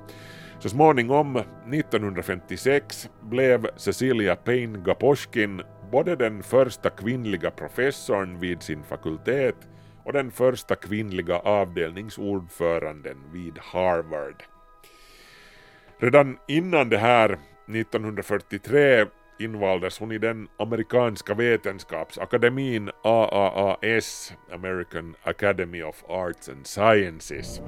Så 0.60 0.70
småningom, 0.70 1.36
1956, 1.36 3.10
blev 3.22 3.68
Cecilia 3.76 4.36
Payne 4.36 4.80
Gaposchkin 4.80 5.62
både 5.92 6.16
den 6.16 6.44
första 6.44 6.90
kvinnliga 6.90 7.52
professorn 7.52 8.40
vid 8.40 8.62
sin 8.62 8.84
fakultet 8.84 9.56
och 10.04 10.14
den 10.14 10.32
första 10.32 10.76
kvinnliga 10.76 11.36
avdelningsordföranden 11.38 13.18
vid 13.34 13.58
Harvard. 13.58 14.44
Redan 15.98 16.38
innan 16.48 16.90
det 16.90 16.98
här 16.98 17.38
1943 17.68 19.06
invaldes 19.40 20.00
hon 20.00 20.12
i 20.12 20.18
den 20.18 20.48
amerikanska 20.58 21.34
vetenskapsakademin 21.34 22.92
AAAS, 23.04 24.34
American 24.52 25.16
Academy 25.24 25.82
of 25.82 26.04
Arts 26.08 26.50
and 26.50 26.68
Sciences. 26.68 27.62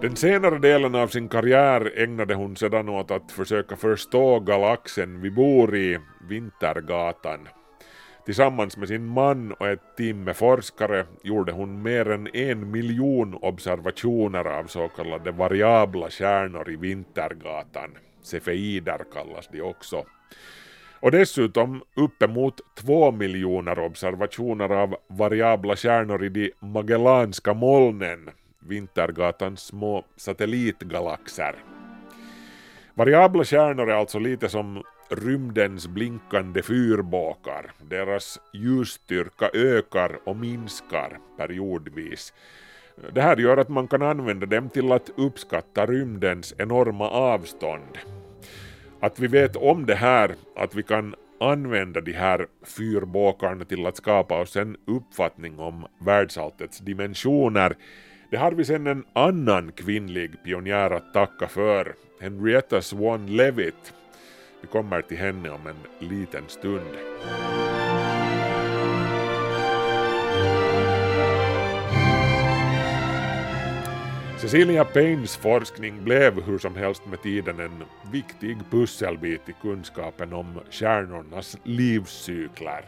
Den 0.00 0.16
senare 0.16 0.58
delen 0.58 0.94
av 0.94 1.08
sin 1.08 1.28
karriär 1.28 1.92
ägnade 1.96 2.34
hon 2.34 2.56
sedan 2.56 2.88
åt 2.88 3.10
att 3.10 3.32
försöka 3.32 3.76
förstå 3.76 4.40
galaxen 4.40 5.20
vi 5.20 5.30
bor 5.30 5.76
i, 5.76 5.98
Vintergatan. 6.28 7.48
Tillsammans 8.24 8.76
med 8.76 8.88
sin 8.88 9.06
man 9.06 9.52
och 9.52 9.68
ett 9.68 9.96
team 9.96 10.24
med 10.24 10.36
forskare 10.36 11.06
gjorde 11.22 11.52
hon 11.52 11.82
mer 11.82 12.10
än 12.10 12.36
en 12.36 12.70
miljon 12.70 13.34
observationer 13.34 14.44
av 14.44 14.64
så 14.64 14.88
kallade 14.88 15.30
variabla 15.30 16.10
stjärnor 16.10 16.70
i 16.70 16.76
Vintergatan. 16.76 17.90
Cefeider 18.22 19.04
kallas 19.12 19.48
de 19.52 19.62
också. 19.62 20.04
Och 21.00 21.10
dessutom 21.10 21.82
uppemot 21.96 22.60
två 22.74 23.10
miljoner 23.10 23.78
observationer 23.78 24.68
av 24.68 24.96
variabla 25.06 25.76
stjärnor 25.76 26.24
i 26.24 26.28
de 26.28 26.52
Magellanska 26.60 27.54
molnen, 27.54 28.30
Vintergatans 28.58 29.60
små 29.60 30.04
satellitgalaxer. 30.16 31.54
Variabla 32.94 33.44
stjärnor 33.44 33.90
är 33.90 33.94
alltså 33.94 34.18
lite 34.18 34.48
som 34.48 34.82
rymdens 35.08 35.88
blinkande 35.88 36.62
fyrbåkar. 36.62 37.72
Deras 37.90 38.40
ljusstyrka 38.52 39.50
ökar 39.54 40.18
och 40.24 40.36
minskar 40.36 41.18
periodvis. 41.36 42.32
Det 43.12 43.22
här 43.22 43.36
gör 43.36 43.56
att 43.56 43.68
man 43.68 43.88
kan 43.88 44.02
använda 44.02 44.46
dem 44.46 44.70
till 44.70 44.92
att 44.92 45.10
uppskatta 45.16 45.86
rymdens 45.86 46.54
enorma 46.58 47.10
avstånd. 47.10 47.98
Att 49.00 49.18
vi 49.18 49.26
vet 49.26 49.56
om 49.56 49.86
det 49.86 49.94
här, 49.94 50.34
att 50.56 50.74
vi 50.74 50.82
kan 50.82 51.14
använda 51.40 52.00
de 52.00 52.12
här 52.12 52.46
fyrbåkarna 52.62 53.64
till 53.64 53.86
att 53.86 53.96
skapa 53.96 54.40
oss 54.40 54.56
en 54.56 54.76
uppfattning 54.86 55.58
om 55.58 55.86
världsalltets 55.98 56.78
dimensioner, 56.78 57.76
det 58.30 58.36
har 58.36 58.52
vi 58.52 58.64
sedan 58.64 58.86
en 58.86 59.04
annan 59.12 59.72
kvinnlig 59.72 60.44
pionjär 60.44 60.90
att 60.90 61.14
tacka 61.14 61.48
för, 61.48 61.94
Henrietta 62.20 62.82
Swan 62.82 63.26
Leavitt. 63.26 63.92
Vi 64.64 64.68
kommer 64.68 65.02
till 65.02 65.16
henne 65.16 65.50
om 65.50 65.66
en 65.66 66.08
liten 66.08 66.48
stund. 66.48 66.96
Cecilia 74.38 74.84
Paynes 74.84 75.36
forskning 75.36 76.04
blev 76.04 76.42
hur 76.42 76.58
som 76.58 76.76
helst 76.76 77.06
med 77.06 77.22
tiden 77.22 77.60
en 77.60 77.84
viktig 78.12 78.58
pusselbit 78.70 79.48
i 79.48 79.54
kunskapen 79.62 80.32
om 80.32 80.60
stjärnornas 80.70 81.56
livscykler. 81.64 82.84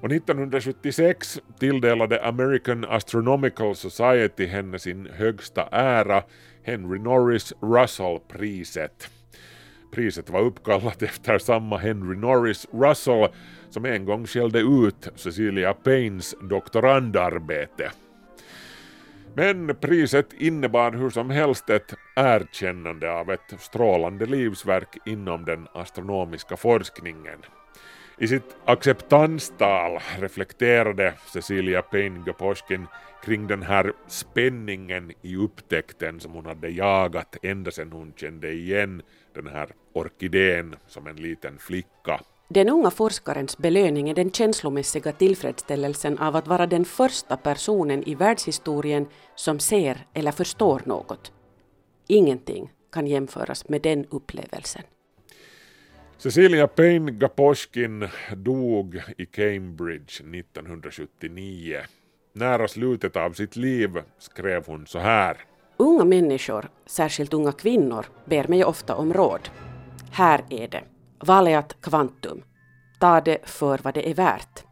Och 0.00 0.12
1976 0.12 1.40
tilldelade 1.58 2.24
American 2.24 2.84
Astronomical 2.84 3.76
Society 3.76 4.46
henne 4.46 4.78
sin 4.78 5.08
högsta 5.12 5.68
ära, 5.72 6.22
Henry 6.62 6.98
Norris 6.98 7.52
Russell-priset. 7.60 9.10
Priset 9.92 10.30
var 10.30 10.40
uppkallat 10.40 11.02
efter 11.02 11.38
samma 11.38 11.76
Henry 11.78 12.16
Norris 12.16 12.66
Russell 12.72 13.28
som 13.70 13.84
en 13.84 14.04
gång 14.04 14.26
skällde 14.26 14.58
ut 14.58 15.08
Cecilia 15.16 15.74
Paynes 15.74 16.34
doktorandarbete. 16.40 17.90
Men 19.34 19.76
priset 19.76 20.32
innebar 20.32 20.92
hur 20.92 21.10
som 21.10 21.30
helst 21.30 21.70
ett 21.70 21.94
erkännande 22.16 23.12
av 23.12 23.30
ett 23.30 23.54
strålande 23.58 24.26
livsverk 24.26 24.96
inom 25.06 25.44
den 25.44 25.66
astronomiska 25.72 26.56
forskningen. 26.56 27.38
I 28.18 28.28
sitt 28.28 28.56
acceptanstal 28.64 29.98
reflekterade 30.18 31.14
Cecilia 31.32 31.82
Payne 31.82 32.22
Gaposchkin 32.26 32.86
kring 33.22 33.46
den 33.46 33.62
här 33.62 33.92
spänningen 34.06 35.12
i 35.22 35.36
upptäckten 35.36 36.20
som 36.20 36.32
hon 36.32 36.46
hade 36.46 36.68
jagat 36.68 37.36
ända 37.42 37.70
sedan 37.70 37.92
hon 37.92 38.12
kände 38.16 38.52
igen 38.52 39.02
den 39.34 39.46
här 39.46 39.68
orkidén 39.92 40.76
som 40.86 41.06
en 41.06 41.16
liten 41.16 41.58
flicka. 41.58 42.20
Den 42.48 42.68
unga 42.68 42.90
forskarens 42.90 43.58
belöning 43.58 44.08
är 44.08 44.14
den 44.14 44.30
känslomässiga 44.30 45.12
tillfredsställelsen 45.12 46.18
av 46.18 46.36
att 46.36 46.46
vara 46.46 46.66
den 46.66 46.84
första 46.84 47.36
personen 47.36 48.08
i 48.08 48.14
världshistorien 48.14 49.06
som 49.34 49.58
ser 49.58 50.06
eller 50.14 50.32
förstår 50.32 50.82
något. 50.84 51.32
Ingenting 52.06 52.72
kan 52.92 53.06
jämföras 53.06 53.68
med 53.68 53.82
den 53.82 54.06
upplevelsen. 54.10 54.82
Cecilia 56.18 56.66
Payne 56.66 57.12
Gaposchkin 57.12 58.08
dog 58.36 59.00
i 59.16 59.26
Cambridge 59.26 60.22
1979. 60.38 61.80
Nära 62.32 62.68
slutet 62.68 63.16
av 63.16 63.32
sitt 63.32 63.56
liv 63.56 64.02
skrev 64.18 64.66
hon 64.66 64.86
så 64.86 64.98
här. 64.98 65.36
Unga 65.76 66.04
människor, 66.04 66.68
särskilt 66.86 67.34
unga 67.34 67.52
kvinnor, 67.52 68.06
ber 68.24 68.48
mig 68.48 68.64
ofta 68.64 68.94
om 68.96 69.12
råd. 69.12 69.48
Här 70.10 70.44
är 70.48 70.68
det. 70.68 70.84
Valeat 71.20 71.76
kvantum. 71.80 72.42
Ta 72.98 73.20
det 73.20 73.38
för 73.44 73.78
vad 73.82 73.94
det 73.94 74.10
är 74.10 74.14
värt. 74.14 74.64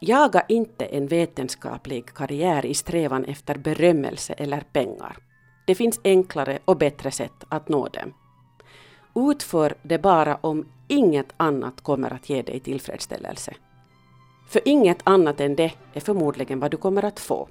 Jaga 0.00 0.44
inte 0.48 0.84
en 0.84 1.06
vetenskaplig 1.06 2.06
karriär 2.06 2.66
i 2.66 2.74
strävan 2.74 3.24
efter 3.24 3.58
berömmelse 3.58 4.32
eller 4.32 4.60
pengar. 4.60 5.16
Det 5.66 5.74
finns 5.74 6.00
enklare 6.04 6.58
och 6.64 6.78
bättre 6.78 7.10
sätt 7.10 7.44
att 7.48 7.68
nå 7.68 7.88
dem. 7.88 8.14
Utför 9.30 9.74
det 9.82 9.98
bara 9.98 10.36
om 10.36 10.68
inget 10.88 11.34
annat 11.36 11.80
kommer 11.80 12.14
att 12.14 12.30
ge 12.30 12.42
dig 12.42 12.60
tillfredsställelse. 12.60 13.54
För 14.46 14.60
inget 14.64 15.00
annat 15.04 15.40
än 15.40 15.56
det 15.56 15.72
är 15.92 16.00
förmodligen 16.00 16.60
vad 16.60 16.70
du 16.70 16.76
kommer 16.76 17.04
att 17.04 17.20
få. 17.20 17.48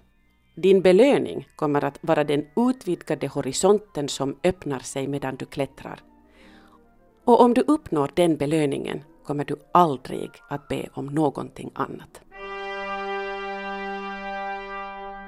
Din 0.56 0.82
belöning 0.82 1.48
kommer 1.56 1.84
att 1.84 1.98
vara 2.02 2.24
den 2.24 2.46
utvidgade 2.56 3.28
horisonten 3.28 4.10
som 4.10 4.36
öppnar 4.44 4.80
sig 4.80 5.08
medan 5.08 5.36
du 5.36 5.46
klättrar. 5.46 6.00
Och 7.26 7.42
om 7.42 7.54
du 7.54 7.62
uppnår 7.62 8.12
den 8.14 8.38
belöningen 8.38 9.04
kommer 9.26 9.46
du 9.46 9.56
aldrig 9.72 10.30
att 10.50 10.68
be 10.68 10.90
om 10.94 11.06
någonting 11.06 11.72
annat. 11.74 12.22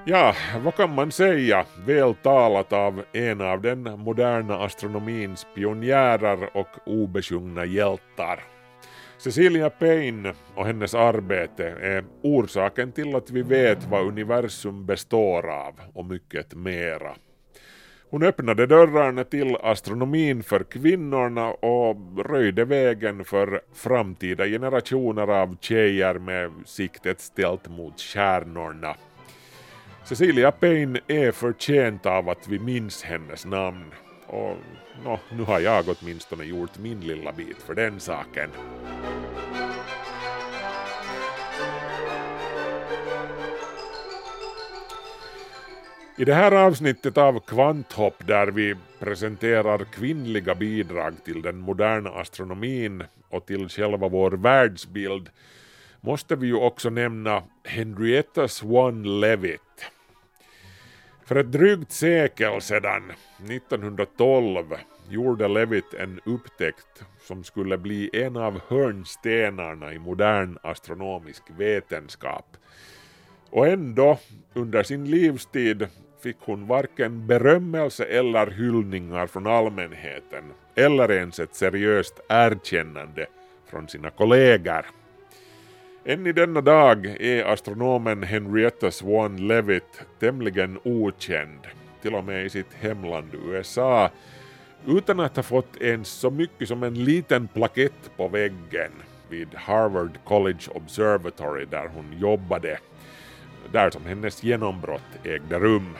Ja, 0.07 0.33
vad 0.63 0.75
kan 0.75 0.95
man 0.95 1.11
säga? 1.11 1.65
Väl 1.85 2.15
talat 2.15 2.73
av 2.73 3.03
en 3.13 3.41
av 3.41 3.61
den 3.61 3.99
moderna 3.99 4.57
astronomins 4.57 5.47
pionjärer 5.55 6.57
och 6.57 6.67
obesjungna 6.85 7.65
hjältar. 7.65 8.54
Cecilia 9.17 9.69
Payne 9.69 10.33
och 10.55 10.65
hennes 10.65 10.95
arbete 10.95 11.67
är 11.67 12.03
orsaken 12.21 12.91
till 12.91 13.15
att 13.15 13.31
vi 13.31 13.41
vet 13.41 13.83
vad 13.83 14.07
universum 14.07 14.85
består 14.85 15.49
av 15.49 15.73
och 15.93 16.05
mycket 16.05 16.53
mera. 16.53 17.15
Hon 18.09 18.23
öppnade 18.23 18.65
dörrarna 18.65 19.23
till 19.23 19.55
astronomin 19.55 20.43
för 20.43 20.63
kvinnorna 20.63 21.51
och 21.51 22.25
röjde 22.25 22.65
vägen 22.65 23.25
för 23.25 23.61
framtida 23.73 24.45
generationer 24.45 25.27
av 25.27 25.57
tjejer 25.61 26.13
med 26.13 26.51
siktet 26.65 27.21
ställt 27.21 27.69
mot 27.69 27.99
stjärnorna. 28.01 28.95
Cecilia 30.03 30.51
Payne 30.51 30.99
är 31.07 31.31
förtjänt 31.31 32.05
av 32.05 32.29
att 32.29 32.47
vi 32.47 32.59
minns 32.59 33.03
hennes 33.03 33.45
namn. 33.45 33.91
Och 34.27 34.57
no, 35.03 35.19
nu 35.31 35.43
har 35.43 35.59
jag 35.59 35.85
åtminstone 35.87 36.43
gjort 36.43 36.77
min 36.77 36.99
lilla 36.99 37.31
bit 37.31 37.57
för 37.57 37.75
den 37.75 37.99
saken. 37.99 38.49
I 46.17 46.25
det 46.25 46.33
här 46.33 46.51
avsnittet 46.51 47.17
av 47.17 47.39
Kvanthopp 47.39 48.27
där 48.27 48.47
vi 48.47 48.75
presenterar 48.99 49.85
kvinnliga 49.93 50.55
bidrag 50.55 51.13
till 51.25 51.41
den 51.41 51.57
moderna 51.57 52.09
astronomin 52.09 53.03
och 53.29 53.45
till 53.45 53.69
själva 53.69 54.07
vår 54.07 54.31
världsbild 54.31 55.29
måste 56.01 56.35
vi 56.35 56.47
ju 56.47 56.55
också 56.55 56.89
nämna 56.89 57.43
Henrietta 57.63 58.47
Swan 58.47 59.19
Leavitt. 59.19 59.64
För 61.25 61.35
ett 61.35 61.51
drygt 61.51 61.91
sekel 61.91 62.61
sedan, 62.61 63.11
1912, 63.49 64.65
gjorde 65.09 65.47
Levitt 65.47 65.93
en 65.93 66.19
upptäckt 66.25 67.03
som 67.19 67.43
skulle 67.43 67.77
bli 67.77 68.09
en 68.13 68.37
av 68.37 68.61
hörnstenarna 68.67 69.93
i 69.93 69.99
modern 69.99 70.57
astronomisk 70.63 71.43
vetenskap. 71.57 72.57
Och 73.49 73.67
ändå, 73.67 74.17
under 74.53 74.83
sin 74.83 75.11
livstid, 75.11 75.87
fick 76.23 76.37
hon 76.39 76.67
varken 76.67 77.27
berömmelse 77.27 78.05
eller 78.05 78.47
hyllningar 78.47 79.27
från 79.27 79.47
allmänheten, 79.47 80.43
eller 80.75 81.11
ens 81.11 81.39
ett 81.39 81.55
seriöst 81.55 82.19
erkännande 82.29 83.25
från 83.69 83.87
sina 83.87 84.09
kollegor. 84.09 84.85
Än 86.07 86.27
i 86.27 86.31
denna 86.31 86.61
dag 86.61 87.05
är 87.05 87.43
astronomen 87.45 88.23
Henrietta 88.23 88.91
Swan 88.91 89.47
Levitt 89.47 90.01
tämligen 90.19 90.79
okänd, 90.83 91.59
till 92.01 92.15
och 92.15 92.23
med 92.23 92.45
i 92.45 92.49
sitt 92.49 92.73
hemland 92.73 93.35
USA, 93.45 94.09
utan 94.87 95.19
att 95.19 95.35
ha 95.35 95.43
fått 95.43 95.81
ens 95.81 96.07
så 96.07 96.31
mycket 96.31 96.67
som 96.67 96.83
en 96.83 97.03
liten 97.03 97.47
plakett 97.47 98.11
på 98.17 98.27
väggen 98.27 98.91
vid 99.29 99.55
Harvard 99.55 100.17
College 100.23 100.69
Observatory 100.73 101.65
där 101.65 101.87
hon 101.95 102.19
jobbade, 102.19 102.79
där 103.71 103.89
som 103.89 104.05
hennes 104.05 104.43
genombrott 104.43 105.25
ägde 105.25 105.59
rum. 105.59 105.95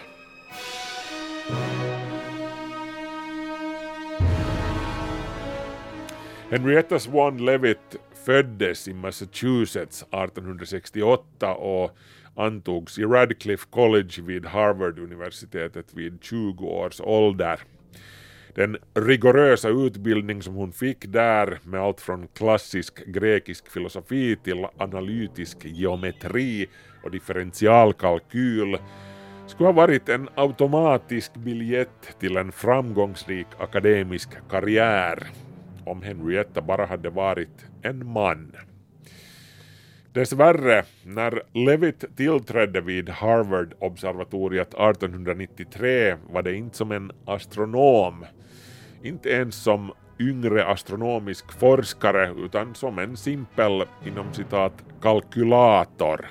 Henrietta 6.50 7.00
Swan 7.00 7.46
Levitt 7.46 7.96
föddes 8.26 8.88
i 8.88 8.94
Massachusetts 8.94 10.02
1868 10.02 11.56
och 11.56 11.98
antogs 12.36 13.00
i 13.00 13.04
Radcliffe 13.04 13.66
College 13.70 14.22
vid 14.22 14.46
Harvard-universitetet 14.46 15.94
vid 15.94 16.18
20 16.22 16.66
års 16.66 17.02
ålder. 17.02 17.60
Den 18.56 18.78
rigorösa 18.94 19.70
utbildning 19.70 20.42
som 20.42 20.56
hon 20.56 20.72
fick 20.72 21.06
där 21.06 21.60
med 21.64 21.82
allt 21.82 22.02
från 22.02 22.28
klassisk 22.28 23.06
grekisk 23.06 23.72
filosofi 23.72 24.36
till 24.44 24.68
analytisk 24.78 25.58
geometri 25.66 26.68
och 27.04 27.12
differentialkalkyl 27.12 28.78
skulle 29.48 29.68
ha 29.68 29.74
varit 29.74 30.10
en 30.10 30.30
automatisk 30.36 31.34
biljett 31.34 32.20
till 32.20 32.38
en 32.38 32.52
framgångsrik 32.52 33.48
akademisk 33.60 34.30
karriär 34.50 35.28
om 35.86 36.02
Henrietta 36.02 36.62
bara 36.62 36.86
hade 36.86 37.10
varit 37.10 37.66
en 37.86 38.12
man. 38.12 38.52
Dessvärre, 40.14 40.84
när 41.04 41.42
Levitt 41.54 42.06
tillträdde 42.18 42.82
vid 42.82 43.10
Harvard-observatoriet 43.10 44.68
1893 44.68 46.16
var 46.30 46.42
det 46.42 46.56
inte 46.56 46.78
som 46.78 46.92
en 46.92 47.12
astronom, 47.26 48.26
inte 49.04 49.30
ens 49.30 49.56
som 49.56 49.92
yngre 50.20 50.66
astronomisk 50.66 51.60
forskare 51.60 52.34
utan 52.38 52.76
som 52.76 53.00
en 53.00 53.18
simpel 53.18 53.84
inom 54.06 54.34
citat 54.34 54.74
kalkylator. 55.02 56.26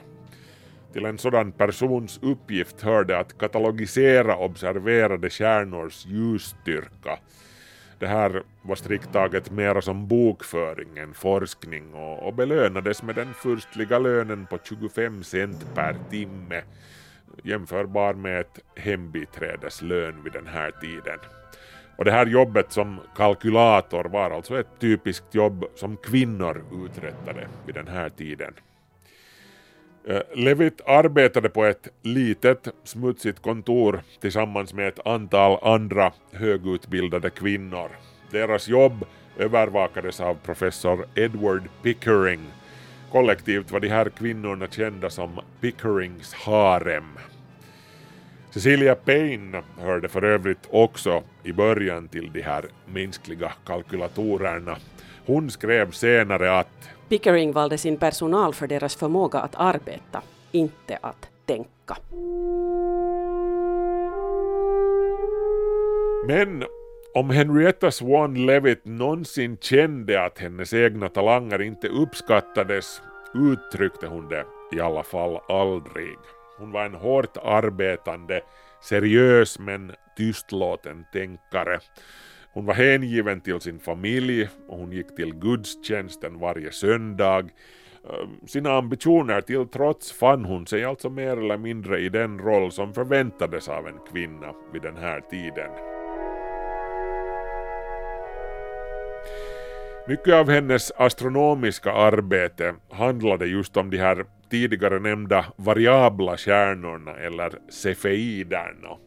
Till 0.93 1.05
en 1.05 1.19
sådan 1.19 1.53
persons 1.53 2.21
uppgift 2.23 2.83
hörde 2.83 3.19
att 3.19 3.39
katalogisera 3.39 4.37
observerade 4.37 5.31
stjärnors 5.31 6.07
ljusstyrka 6.07 7.19
det 8.05 8.09
här 8.09 8.43
var 8.63 8.77
strikt 8.77 9.13
taget 9.13 9.51
mera 9.51 9.83
som 9.83 10.09
bokföring 10.09 10.99
än 10.99 11.15
forskning 11.15 11.95
och, 11.95 12.27
och 12.27 12.35
belönades 12.35 13.03
med 13.03 13.15
den 13.15 13.35
furstliga 13.35 13.99
lönen 13.99 14.47
på 14.47 14.59
25 14.65 15.25
cent 15.25 15.75
per 15.75 15.97
timme 16.11 16.63
jämförbar 17.43 18.15
med 18.15 18.41
ett 18.41 18.59
hembiträdeslön 18.77 20.23
vid 20.25 20.33
den 20.33 20.47
här 20.47 20.71
tiden. 20.71 21.19
Och 21.97 22.05
det 22.05 22.11
här 22.11 22.27
jobbet 22.27 22.73
som 22.73 23.01
kalkylator 23.17 24.05
var 24.05 24.31
alltså 24.31 24.61
ett 24.61 24.81
typiskt 24.81 25.35
jobb 25.35 25.65
som 25.75 25.97
kvinnor 25.97 26.65
uträttade 26.85 27.49
vid 27.67 27.75
den 27.75 27.89
här 27.89 28.09
tiden. 28.09 28.55
Eh, 30.07 30.21
Levitt 30.35 30.81
arbetade 30.87 31.49
på 31.49 31.65
ett 31.65 31.89
litet 32.03 32.69
smutsigt 32.85 33.43
kontor 33.43 34.03
tillsammans 34.21 34.75
med 34.75 34.89
ett 34.89 35.07
antal 35.07 35.59
andra 35.63 36.13
högutbildade 36.33 37.31
kvinnor. 37.31 37.89
Deras 38.31 38.69
jobb 38.69 39.05
övervakades 39.39 40.21
av 40.21 40.35
professor 40.35 41.07
Edward 41.15 41.63
Pickering. 41.83 42.41
Kollektivt 43.13 43.71
var 43.71 43.81
de 43.81 43.89
här 43.89 44.09
kvinnorna 44.09 44.67
kända 44.67 45.11
som 45.11 45.41
Pickerings 45.61 46.35
harem. 46.35 47.19
Cecilia 48.51 48.95
Payne 48.95 49.63
hörde 49.81 50.09
för 50.09 50.25
övrigt 50.25 50.69
också 50.71 51.23
i 51.43 51.53
början 51.53 52.09
till 52.09 52.33
de 52.33 52.43
här 52.43 52.65
mänskliga 52.87 53.53
kalkylatorerna. 53.67 54.77
Hon 55.27 55.51
skrev 55.51 55.91
senare 55.91 56.59
att 56.59 56.89
Pickering 57.09 57.53
valde 57.53 57.79
sin 57.79 57.97
personal 57.97 58.55
för 58.55 58.67
deras 58.67 58.97
förmåga 58.97 59.39
att 59.39 59.55
arbeta, 59.55 60.23
inte 60.53 60.99
att 61.01 61.29
tänka. 61.47 61.97
Men 66.27 66.65
om 67.15 67.31
Henrietta 67.31 67.91
Swan 67.91 68.47
Levitt 68.47 68.85
någonsin 68.85 69.57
kände 69.61 70.25
att 70.25 70.39
hennes 70.39 70.75
egna 70.75 71.09
talanger 71.09 71.63
inte 71.63 71.89
uppskattades 71.89 73.03
uttryckte 73.35 74.07
hon 74.07 74.29
det 74.29 74.45
i 74.73 74.81
alla 74.81 75.03
fall 75.03 75.41
aldrig. 75.49 76.19
Hon 76.59 76.73
var 76.73 76.85
en 76.85 76.95
hårt 76.95 77.37
arbetande, 77.37 78.41
seriös 78.83 79.59
men 79.59 79.93
tystlåten 80.17 81.05
tänkare 81.13 81.81
hon 82.55 82.67
var 82.67 82.75
hängiven 82.75 83.41
till 83.41 83.61
sin 83.61 83.79
familj 83.79 84.49
och 84.69 84.79
hon 84.79 84.93
gick 84.93 85.17
till 85.17 85.35
gudstjänsten 85.35 86.39
varje 86.39 86.73
söndag. 86.73 87.39
Ehm, 87.41 88.47
sina 88.47 88.73
ambitioner 88.73 89.41
till 89.41 89.67
trots 89.69 90.13
fann 90.13 90.45
hon 90.45 90.67
sig 90.67 90.85
alltså 90.85 91.11
mer 91.11 91.37
eller 91.37 91.59
mindre 91.59 92.01
i 92.01 92.09
den 92.09 92.39
roll 92.39 92.73
som 92.73 92.95
förväntades 92.95 93.69
av 93.69 93.87
en 93.87 93.99
kvinna 94.13 94.55
vid 94.73 94.83
den 94.83 94.97
här 94.97 95.21
tiden. 95.21 95.71
Mycket 100.09 100.35
av 100.35 100.51
hennes 100.51 100.93
astronomiska 100.97 101.93
arbete 101.93 102.75
handlade 102.91 103.47
just 103.47 103.77
om 103.77 103.91
de 103.91 103.99
här 103.99 104.25
tidigare 104.51 104.99
nämnda 104.99 105.45
variabla 105.57 106.37
stjärnorna 106.37 107.17
eller 107.17 107.53
cefeiderna. 107.71 108.99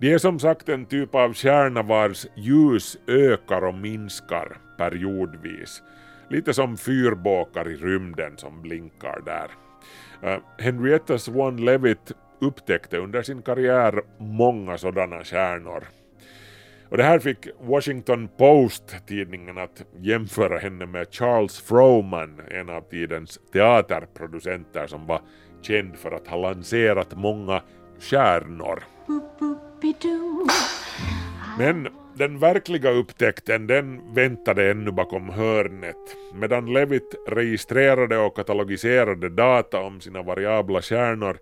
Det 0.00 0.12
är 0.12 0.18
som 0.18 0.38
sagt 0.38 0.68
en 0.68 0.86
typ 0.86 1.14
av 1.14 1.32
kärna 1.32 1.82
vars 1.82 2.26
ljus 2.36 2.98
ökar 3.06 3.64
och 3.64 3.74
minskar 3.74 4.56
periodvis. 4.76 5.82
Lite 6.30 6.54
som 6.54 6.76
fyrbåkar 6.76 7.68
i 7.68 7.76
rymden 7.76 8.36
som 8.36 8.62
blinkar 8.62 9.20
där. 9.24 9.50
Eh, 10.22 10.36
uh, 10.36 10.42
Henrietta 10.58 11.18
Swan 11.18 11.64
Leavitt 11.64 12.12
upptäckte 12.40 12.98
under 12.98 13.22
sin 13.22 13.42
karriär 13.42 14.02
många 14.18 14.78
sådana 14.78 15.24
stjärnor. 15.24 15.84
Och 16.88 16.96
det 16.96 17.04
här 17.04 17.18
fick 17.18 17.48
Washington 17.60 18.28
Post-tidningen 18.36 19.58
att 19.58 19.84
jämföra 20.00 20.58
henne 20.58 20.86
med 20.86 21.06
Charles 21.10 21.60
Froman, 21.60 22.40
en 22.50 22.70
av 22.70 22.80
tidens 22.80 23.40
teaterproducenter 23.52 24.86
som 24.86 25.06
var 25.06 25.20
känd 25.62 25.96
för 25.96 26.10
att 26.10 26.28
ha 26.28 26.36
lanserat 26.36 27.16
många 27.16 27.62
stjärnor. 28.00 28.84
Men 31.58 31.88
den 32.14 32.38
verkliga 32.38 32.90
upptäckten 32.90 33.66
den 33.66 34.14
väntade 34.14 34.70
ännu 34.70 34.90
bakom 34.90 35.30
hörnet. 35.30 36.16
Medan 36.34 36.72
Levitt 36.72 37.14
registrerade 37.28 38.18
och 38.18 38.36
katalogiserade 38.36 39.28
data 39.28 39.80
om 39.80 40.00
sina 40.00 40.22
variabla 40.22 40.82
stjärnor 40.82 41.38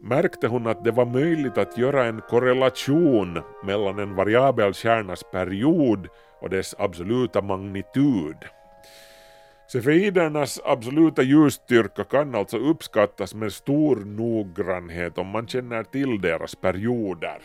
märkte 0.00 0.48
hon 0.48 0.66
att 0.66 0.84
det 0.84 0.90
var 0.90 1.06
möjligt 1.06 1.58
att 1.58 1.78
göra 1.78 2.04
en 2.04 2.20
korrelation 2.20 3.42
mellan 3.64 3.98
en 3.98 4.14
variabel 4.14 4.72
stjärnas 4.74 5.22
period 5.32 6.08
och 6.40 6.50
dess 6.50 6.74
absoluta 6.78 7.42
magnitud. 7.42 8.36
Cefeidernas 9.72 10.60
absoluta 10.64 11.22
ljusstyrka 11.22 12.04
kan 12.04 12.34
alltså 12.34 12.58
uppskattas 12.58 13.34
med 13.34 13.52
stor 13.52 13.96
noggrannhet 13.96 15.18
om 15.18 15.26
man 15.26 15.48
känner 15.48 15.82
till 15.82 16.20
deras 16.20 16.54
perioder. 16.54 17.38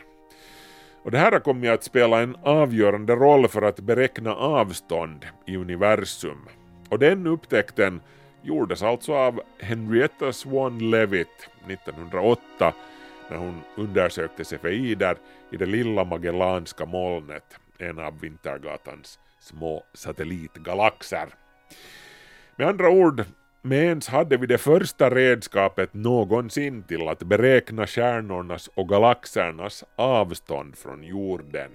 Och 1.04 1.12
det 1.12 1.18
här 1.18 1.32
har 1.32 1.40
kommit 1.40 1.72
att 1.72 1.84
spela 1.84 2.22
en 2.22 2.36
avgörande 2.44 3.16
roll 3.16 3.48
för 3.48 3.62
att 3.62 3.80
beräkna 3.80 4.36
avstånd 4.36 5.26
i 5.48 5.58
universum. 5.58 6.48
Och 6.90 7.00
den 7.00 7.28
upptäckten 7.28 8.02
gjordes 8.42 8.84
alltså 8.84 9.14
av 9.14 9.42
Henrietta 9.60 10.34
Swan 10.34 10.90
Leavitt 10.90 11.50
1908 11.68 12.74
när 13.30 13.38
hon 13.38 13.62
undersökte 13.78 14.46
cefeider 14.46 15.18
i 15.52 15.58
det 15.58 15.66
lilla 15.66 16.04
Magellanska 16.04 16.86
molnet, 16.86 17.60
en 17.78 18.00
av 18.00 18.20
Vintergatans 18.20 19.20
små 19.40 19.84
satellitgalaxer. 19.94 21.30
Med 22.60 22.68
andra 22.68 22.90
ord, 22.90 23.26
med 23.62 23.84
ens 23.84 24.08
hade 24.08 24.38
vi 24.38 24.48
det 24.48 24.58
första 24.58 25.10
redskapet 25.10 25.94
någonsin 25.94 26.84
till 26.84 27.08
att 27.08 27.24
beräkna 27.24 27.88
stjärnornas 27.88 28.70
och 28.76 28.90
galaxernas 28.90 29.84
avstånd 29.96 30.78
från 30.78 31.04
jorden. 31.04 31.72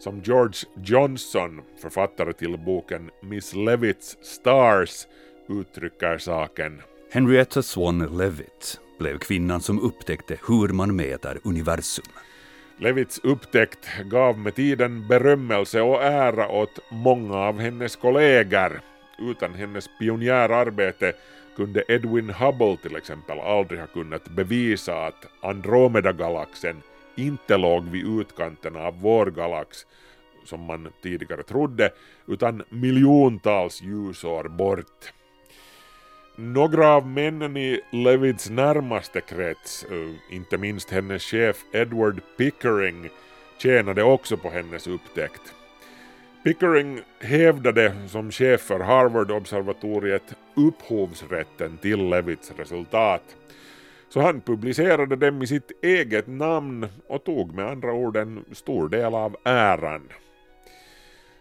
Som 0.00 0.20
George 0.20 0.68
Johnson, 0.84 1.62
författare 1.82 2.32
till 2.32 2.58
boken 2.58 3.10
Miss 3.22 3.54
Levitts 3.54 4.16
Stars, 4.22 5.06
uttrycker 5.48 6.18
saken. 6.18 6.82
Henrietta 7.12 7.62
Swan 7.62 8.16
Levitt 8.18 8.80
blev 8.98 9.18
kvinnan 9.18 9.60
som 9.60 9.80
upptäckte 9.80 10.38
hur 10.48 10.68
man 10.68 10.96
mäter 10.96 11.38
universum. 11.44 12.12
Levitts 12.78 13.20
upptäckt 13.22 13.88
gav 14.04 14.38
med 14.38 14.54
tiden 14.54 15.08
berömmelse 15.08 15.80
och 15.80 16.02
ära 16.02 16.48
åt 16.48 16.78
många 16.90 17.36
av 17.36 17.58
hennes 17.60 17.96
kollegor 17.96 18.80
utan 19.18 19.54
hennes 19.54 19.88
pionjärarbete 19.98 21.12
kunde 21.56 21.84
Edwin 21.88 22.30
Hubble 22.30 22.76
till 22.76 22.96
exempel 22.96 23.40
aldrig 23.40 23.80
ha 23.80 23.86
kunnat 23.86 24.28
bevisa 24.28 25.06
att 25.06 25.26
Andromedagalaxen 25.40 26.82
inte 27.16 27.56
låg 27.56 27.84
vid 27.84 28.20
utkanten 28.20 28.76
av 28.76 29.00
vår 29.00 29.26
galax 29.26 29.86
som 30.44 30.60
man 30.60 30.92
tidigare 31.02 31.42
trodde, 31.42 31.90
utan 32.26 32.62
miljontals 32.68 33.82
ljusår 33.82 34.48
bort. 34.48 35.12
Några 36.36 36.88
av 36.88 37.06
männen 37.06 37.56
i 37.56 37.80
Levids 37.90 38.50
närmaste 38.50 39.20
krets, 39.20 39.84
eh, 39.84 40.34
inte 40.34 40.58
minst 40.58 40.90
hennes 40.90 41.22
chef 41.22 41.56
Edward 41.72 42.20
Pickering, 42.36 43.08
tjänade 43.58 44.02
också 44.02 44.36
på 44.36 44.50
hennes 44.50 44.86
upptäckt. 44.86 45.54
Pickering 46.44 47.00
hävdade 47.20 47.94
som 48.08 48.30
chef 48.30 48.60
för 48.60 48.80
Harvard-observatoriet 48.80 50.36
upphovsrätten 50.54 51.78
till 51.78 52.08
Levitts 52.08 52.52
resultat. 52.56 53.36
Så 54.08 54.20
han 54.20 54.40
publicerade 54.40 55.16
dem 55.16 55.42
i 55.42 55.46
sitt 55.46 55.72
eget 55.82 56.26
namn 56.26 56.88
och 57.08 57.24
tog 57.24 57.54
med 57.54 57.68
andra 57.68 57.92
ord 57.92 58.16
en 58.16 58.44
stor 58.52 58.88
del 58.88 59.14
av 59.14 59.36
äran. 59.44 60.08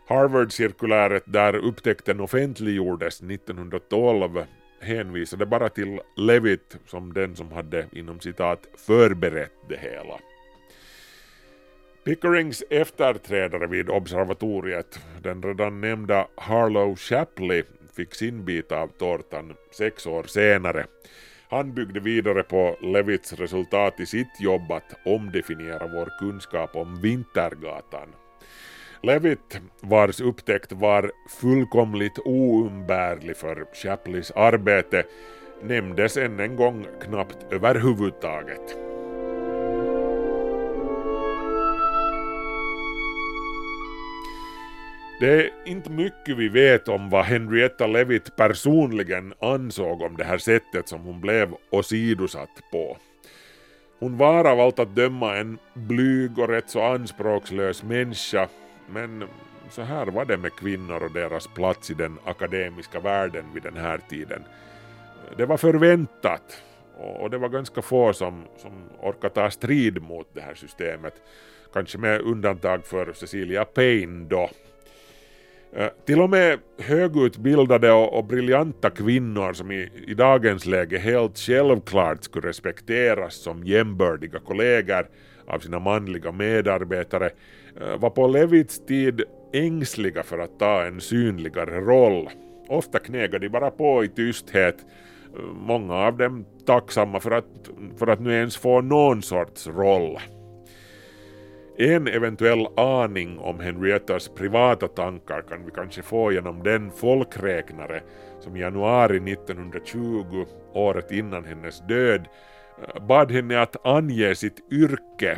Harvard-cirkuläret 0.08 1.24
där 1.26 1.56
upptäckten 1.56 2.20
offentliggjordes 2.20 3.22
1912 3.22 4.46
hänvisade 4.82 5.46
bara 5.46 5.70
till 5.70 6.00
Levitt 6.18 6.78
som 6.86 7.14
den 7.14 7.36
som 7.36 7.52
hade 7.52 7.86
inom 7.92 8.20
citat 8.20 8.68
förberett 8.78 9.54
det 9.70 9.78
hela. 9.78 10.20
Pickerings 12.04 12.64
efterträdare 12.70 13.68
vid 13.68 13.90
observatoriet, 13.90 15.00
den 15.22 15.44
redan 15.44 15.82
nämnda 15.82 16.28
Harlow 16.36 16.96
Shapley, 16.96 17.64
fick 17.96 18.16
sin 18.16 18.46
bit 18.46 18.72
av 18.72 18.88
tårtan 18.88 19.54
sex 19.72 20.08
år 20.08 20.24
senare. 20.24 20.86
Han 21.50 21.74
byggde 21.74 22.00
vidare 22.00 22.44
på 22.44 22.78
Levitts 22.82 23.34
resultat 23.34 24.00
i 24.00 24.06
sitt 24.06 24.42
jobb 24.42 24.72
att 24.72 25.06
omdefiniera 25.06 25.88
vår 25.88 26.10
kunskap 26.20 26.76
om 26.76 27.02
Vintergatan. 27.02 28.08
Levitt, 29.04 29.60
vars 29.82 30.22
upptäckt 30.22 30.72
var 30.72 31.12
fullkomligt 31.42 32.20
oumbärlig 32.26 33.38
för 33.38 33.66
Chapleys 33.74 34.32
arbete, 34.32 35.04
nämndes 35.62 36.18
än 36.18 36.40
en 36.40 36.56
gång 36.56 36.88
knappt 37.02 37.38
överhuvudtaget. 37.52 38.93
Det 45.24 45.44
är 45.44 45.50
inte 45.66 45.90
mycket 45.92 46.38
vi 46.38 46.50
vet 46.50 46.88
om 46.88 47.10
vad 47.10 47.26
Henrietta 47.26 47.88
Levitt 47.88 48.36
personligen 48.36 49.34
ansåg 49.42 50.02
om 50.02 50.18
det 50.18 50.24
här 50.24 50.38
sättet 50.38 50.88
som 50.88 51.02
hon 51.02 51.22
blev 51.22 51.56
åsidosatt 51.70 52.62
på. 52.72 52.98
Hon 54.00 54.18
var 54.18 54.46
av 54.46 54.60
allt 54.60 54.80
att 54.80 54.96
döma 54.96 55.38
en 55.38 55.58
blyg 55.74 56.40
och 56.40 56.50
rätt 56.50 56.70
så 56.70 56.82
anspråkslös 56.82 57.84
människa, 57.84 58.48
men 58.90 59.24
så 59.70 59.82
här 59.82 60.06
var 60.06 60.26
det 60.26 60.38
med 60.38 60.56
kvinnor 60.56 61.04
och 61.04 61.12
deras 61.12 61.48
plats 61.48 61.92
i 61.92 61.94
den 61.94 62.18
akademiska 62.26 63.00
världen 63.00 63.46
vid 63.54 63.64
den 63.64 63.78
här 63.78 64.00
tiden. 64.10 64.44
Det 65.38 65.46
var 65.46 65.58
förväntat 65.58 66.62
och 66.98 67.30
det 67.30 67.38
var 67.38 67.50
ganska 67.50 67.82
få 67.82 68.14
som, 68.14 68.44
som 68.58 68.72
orkade 69.02 69.34
ta 69.34 69.52
strid 69.52 70.02
mot 70.02 70.28
det 70.34 70.42
här 70.42 70.56
systemet. 70.56 71.14
Kanske 71.74 71.98
med 71.98 72.22
undantag 72.22 72.86
för 72.86 73.14
Cecilia 73.14 73.66
Payne 73.66 74.26
då, 74.30 74.50
Eh, 75.76 75.90
till 76.06 76.22
och 76.22 76.30
med 76.30 76.60
högutbildade 76.80 77.92
och, 77.92 78.18
och 78.18 78.26
briljanta 78.26 78.90
kvinnor 78.90 79.54
som 79.54 79.72
i, 79.72 79.90
i, 80.08 80.14
dagens 80.14 80.66
läge 80.66 80.98
helt 80.98 81.38
självklart 81.38 82.24
skulle 82.24 82.48
respekteras 82.48 83.36
som 83.36 83.64
jämbördiga 83.64 84.40
kollegor 84.40 85.08
av 85.48 85.60
sina 85.60 85.80
manliga 85.80 86.32
medarbetare 86.32 87.30
eh, 87.82 87.98
var 87.98 88.10
på 88.10 88.28
Levits 88.28 88.86
tid 88.86 89.22
ängsliga 89.54 90.24
för 90.24 90.40
att 90.40 90.60
ta 90.60 90.84
en 90.84 91.02
synligare 91.02 91.80
roll. 91.80 92.30
Ofta 92.68 93.00
knegade 93.00 93.40
de 93.40 93.50
bara 93.50 93.72
på 93.72 94.04
i 94.04 94.08
tysthet, 94.08 94.78
eh, 95.38 95.42
många 95.54 95.94
av 95.94 96.18
dem 96.18 96.46
tacksamma 96.66 97.20
för 97.20 97.32
att, 97.32 97.70
för 97.98 98.08
att 98.08 98.20
nu 98.20 98.34
ens 98.34 98.58
få 98.58 98.82
någon 98.82 99.22
sorts 99.22 99.68
roll. 99.68 100.20
En 101.78 102.08
eventuell 102.08 102.68
aning 102.78 103.40
om 103.40 103.60
Henriettas 103.60 104.30
privata 104.30 104.88
tankar 104.88 105.42
kan 105.42 105.66
vi 105.66 105.72
kanske 105.72 106.02
få 106.02 106.32
genom 106.32 106.64
den 106.64 106.92
folkräknare 106.92 108.04
som 108.40 108.56
i 108.56 108.60
januari 108.60 109.34
1920, 109.34 110.46
året 110.74 111.12
innan 111.12 111.46
hennes 111.46 111.88
död, 111.88 112.28
bad 113.08 113.32
henne 113.32 113.62
att 113.62 113.86
ange 113.86 114.36
sitt 114.36 114.72
yrke. 114.72 115.38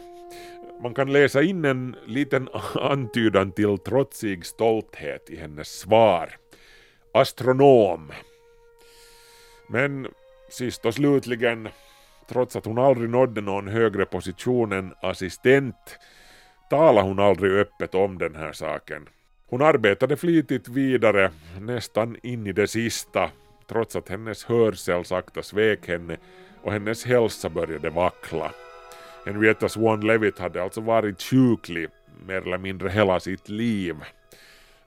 Man 0.84 0.93
kan 0.93 1.12
läsa 1.12 1.41
in 1.41 1.65
en 1.65 1.95
liten 2.06 2.50
antydan 2.76 3.52
till 3.52 3.78
trotsig 3.78 4.45
stolthet 4.45 5.30
i 5.30 5.36
hennes 5.36 5.80
svar. 5.80 6.30
Astronom. 7.13 8.12
Men 9.69 10.08
sist 10.50 10.86
och 10.86 10.93
slutligen, 10.93 11.69
trots 12.30 12.56
att 12.56 12.65
hon 12.65 12.78
aldrig 12.78 13.10
nådde 13.10 13.41
någon 13.41 13.67
högre 13.67 14.06
position 14.06 14.71
än 14.71 14.93
assistent, 15.02 15.98
talade 16.69 17.08
hon 17.08 17.19
aldrig 17.19 17.51
öppet 17.51 17.95
om 17.95 18.17
den 18.17 18.36
här 18.36 18.51
saken. 18.51 19.10
Hon 19.47 19.62
arbetade 19.62 20.17
flitigt 20.17 20.67
vidare, 20.67 21.32
nästan 21.60 22.17
in 22.23 22.47
i 22.47 22.51
det 22.51 22.67
sista, 22.67 23.30
trots 23.67 23.95
att 23.95 24.10
hennes 24.10 24.45
hörsel 24.45 25.06
sakta 25.06 25.43
svek 25.43 25.88
henne 25.88 26.17
och 26.62 26.71
hennes 26.71 27.06
hälsa 27.06 27.49
började 27.49 27.89
vackla. 27.89 28.51
Henrietta 29.25 29.69
Swan 29.69 30.01
Levitt 30.01 30.39
hade 30.39 30.63
alltså 30.63 30.82
varit 30.82 31.21
sjuklig 31.21 31.89
mer 32.28 32.41
eller 32.41 32.58
mindre 32.58 32.89
hela 32.89 33.19
sitt 33.19 33.49
liv. 33.49 33.95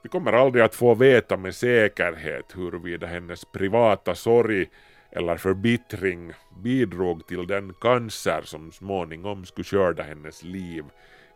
Vi 0.02 0.08
kommer 0.08 0.32
aldrig 0.32 0.64
att 0.64 0.74
få 0.74 0.94
veta 0.94 1.36
med 1.36 1.54
säkerhet 1.54 2.56
huruvida 2.56 3.06
hennes 3.06 3.44
privata 3.44 4.14
sorg 4.14 4.66
eller 5.10 5.36
förbittring 5.36 6.32
bidrog 6.62 7.26
till 7.26 7.46
den 7.46 7.74
cancer 7.80 8.42
som 8.44 8.72
småningom 8.72 9.44
skulle 9.44 9.64
skörda 9.64 10.02
hennes 10.02 10.42
liv 10.42 10.84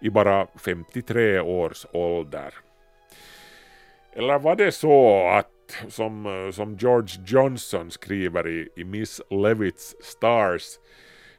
i 0.03 0.11
bara 0.11 0.47
53 0.65 1.41
års 1.41 1.87
ålder. 1.93 2.55
Eller 4.13 4.39
var 4.39 4.57
det 4.57 4.73
så 4.73 5.29
att, 5.29 5.49
som, 5.89 6.51
som 6.55 6.77
George 6.77 7.25
Johnson 7.27 7.91
skriver 7.91 8.49
i, 8.49 8.69
i 8.77 8.85
Miss 8.85 9.21
Levitts 9.31 9.95
Stars, 10.03 10.63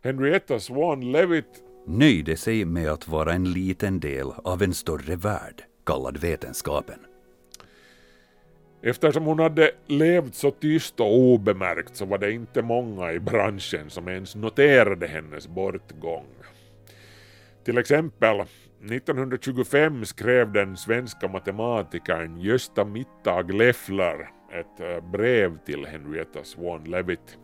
Henrietta 0.04 0.60
Swan 0.60 1.12
Levitt 1.12 1.64
nöjde 1.86 2.38
sig 2.38 2.66
med 2.66 2.92
att 2.92 3.08
vara 3.08 3.34
en 3.34 3.52
liten 3.52 4.00
del 4.00 4.28
av 4.44 4.62
en 4.62 4.74
större 4.74 5.16
värld, 5.16 5.64
kallad 5.86 6.18
vetenskapen. 6.18 7.00
Eftersom 8.82 9.24
hon 9.24 9.40
hade 9.40 9.72
levt 9.88 10.36
så 10.36 10.52
tyst 10.52 11.00
och 11.00 11.18
obemärkt 11.18 11.96
så 11.96 12.06
var 12.06 12.18
det 12.18 12.32
inte 12.32 12.62
många 12.62 13.14
i 13.14 13.20
branschen 13.20 13.90
som 13.90 14.08
ens 14.08 14.36
noterade 14.36 15.08
hennes 15.08 15.48
bortgång. 15.48 16.26
Till 17.66 17.78
exempel 17.78 18.40
1925 18.92 20.06
skrev 20.06 20.52
den 20.52 20.78
svenska 20.78 21.28
matematikern 21.28 22.42
Gösta 22.42 22.86
Mittag 22.86 23.54
Leffler 23.54 24.30
ett 24.54 24.80
eh, 24.80 25.12
brev 25.12 25.58
till 25.66 25.86
Henrietta 25.86 26.44
Swan 26.44 26.84
Levitt. 26.84 27.38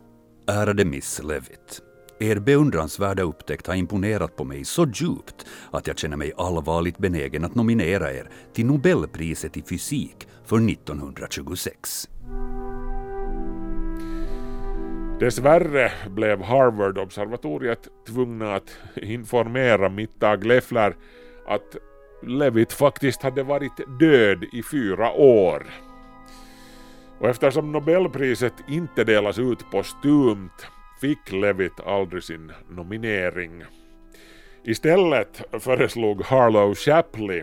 Ärade 0.46 0.84
Miss 0.84 1.22
Levitt. 1.22 1.82
Er 2.20 2.38
beundransvärda 2.38 3.22
upptäckt 3.22 3.66
har 3.66 3.74
imponerat 3.74 4.36
på 4.36 4.44
mig 4.44 4.64
så 4.64 4.86
djupt 4.86 5.46
att 5.70 5.86
jag 5.86 5.98
känner 5.98 6.16
mig 6.16 6.32
allvarligt 6.36 6.98
benägen 6.98 7.44
att 7.44 7.54
nominera 7.54 8.12
er 8.12 8.30
till 8.52 8.66
Nobelpriset 8.66 9.56
i 9.56 9.62
fysik 9.62 10.28
för 10.44 10.70
1926. 10.70 12.08
Dessvärre 15.20 15.92
blev 16.06 16.42
Harvard-observatoriet 16.42 17.88
tvungna 18.06 18.54
att 18.54 18.78
informera 18.96 19.88
Mittag 19.88 20.46
Leffler 20.46 20.96
att 21.46 21.76
Levitt 22.22 22.72
faktiskt 22.72 23.22
hade 23.22 23.42
varit 23.42 24.00
död 24.00 24.44
i 24.52 24.62
fyra 24.62 25.12
år. 25.12 25.66
Och 27.18 27.28
eftersom 27.28 27.72
Nobelpriset 27.72 28.52
inte 28.68 29.04
delas 29.04 29.38
ut 29.38 29.70
postumt 29.70 30.66
fick 31.00 31.32
Levitt 31.32 31.80
aldrig 31.80 32.22
sin 32.22 32.52
nominering. 32.68 33.64
Istället 34.64 35.42
föreslog 35.52 36.22
Harlow 36.22 36.74
Shapley, 36.74 37.40